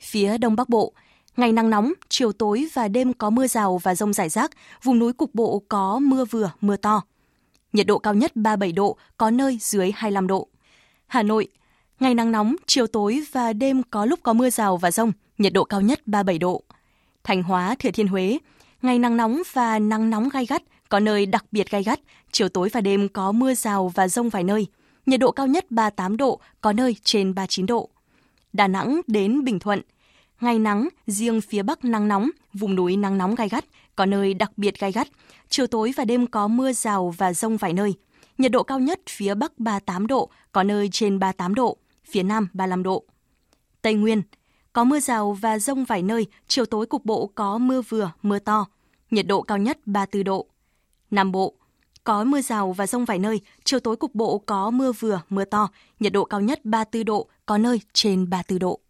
[0.00, 0.92] Phía Đông Bắc Bộ,
[1.36, 4.50] ngày nắng nóng, chiều tối và đêm có mưa rào và rông rải rác,
[4.82, 7.02] vùng núi cục bộ có mưa vừa, mưa to.
[7.72, 10.48] Nhiệt độ cao nhất 37 độ, có nơi dưới 25 độ.
[11.06, 11.48] Hà Nội,
[12.00, 15.52] ngày nắng nóng, chiều tối và đêm có lúc có mưa rào và rông, nhiệt
[15.52, 16.62] độ cao nhất 37 độ.
[17.24, 18.38] Thành Hóa, Thừa Thiên Huế,
[18.82, 22.00] ngày nắng nóng và nắng nóng gai gắt, có nơi đặc biệt gai gắt,
[22.32, 24.66] chiều tối và đêm có mưa rào và rông vài nơi,
[25.06, 27.88] nhiệt độ cao nhất 38 độ, có nơi trên 39 độ.
[28.52, 29.80] Đà Nẵng đến Bình Thuận,
[30.40, 33.64] ngày nắng, riêng phía Bắc nắng nóng, vùng núi nắng nóng gai gắt,
[33.96, 35.08] có nơi đặc biệt gai gắt,
[35.48, 37.94] chiều tối và đêm có mưa rào và rông vài nơi.
[38.38, 41.78] Nhiệt độ cao nhất phía Bắc 38 độ, có nơi trên 38 độ,
[42.08, 43.04] phía Nam 35 độ.
[43.82, 44.22] Tây Nguyên,
[44.72, 48.38] có mưa rào và rông vài nơi, chiều tối cục bộ có mưa vừa, mưa
[48.38, 48.66] to.
[49.10, 50.46] Nhiệt độ cao nhất 34 độ.
[51.10, 51.54] Nam Bộ,
[52.04, 55.44] có mưa rào và rông vài nơi, chiều tối cục bộ có mưa vừa, mưa
[55.44, 55.68] to.
[56.00, 58.80] Nhiệt độ cao nhất 34 độ, có nơi trên 34 độ.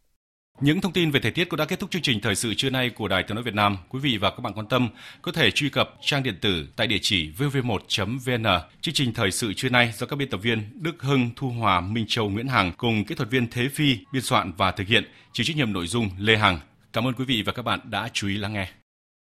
[0.61, 2.71] Những thông tin về thời tiết cũng đã kết thúc chương trình thời sự trưa
[2.71, 3.77] nay của Đài Tiếng nói Việt Nam.
[3.89, 4.89] Quý vị và các bạn quan tâm
[5.23, 8.61] có thể truy cập trang điện tử tại địa chỉ vv1.vn.
[8.81, 11.81] Chương trình thời sự trưa nay do các biên tập viên Đức Hưng, Thu Hòa,
[11.81, 15.05] Minh Châu, Nguyễn Hằng cùng kỹ thuật viên Thế Phi biên soạn và thực hiện,
[15.33, 16.61] chịu trách nhiệm nội dung Lê Hằng.
[16.93, 18.69] Cảm ơn quý vị và các bạn đã chú ý lắng nghe.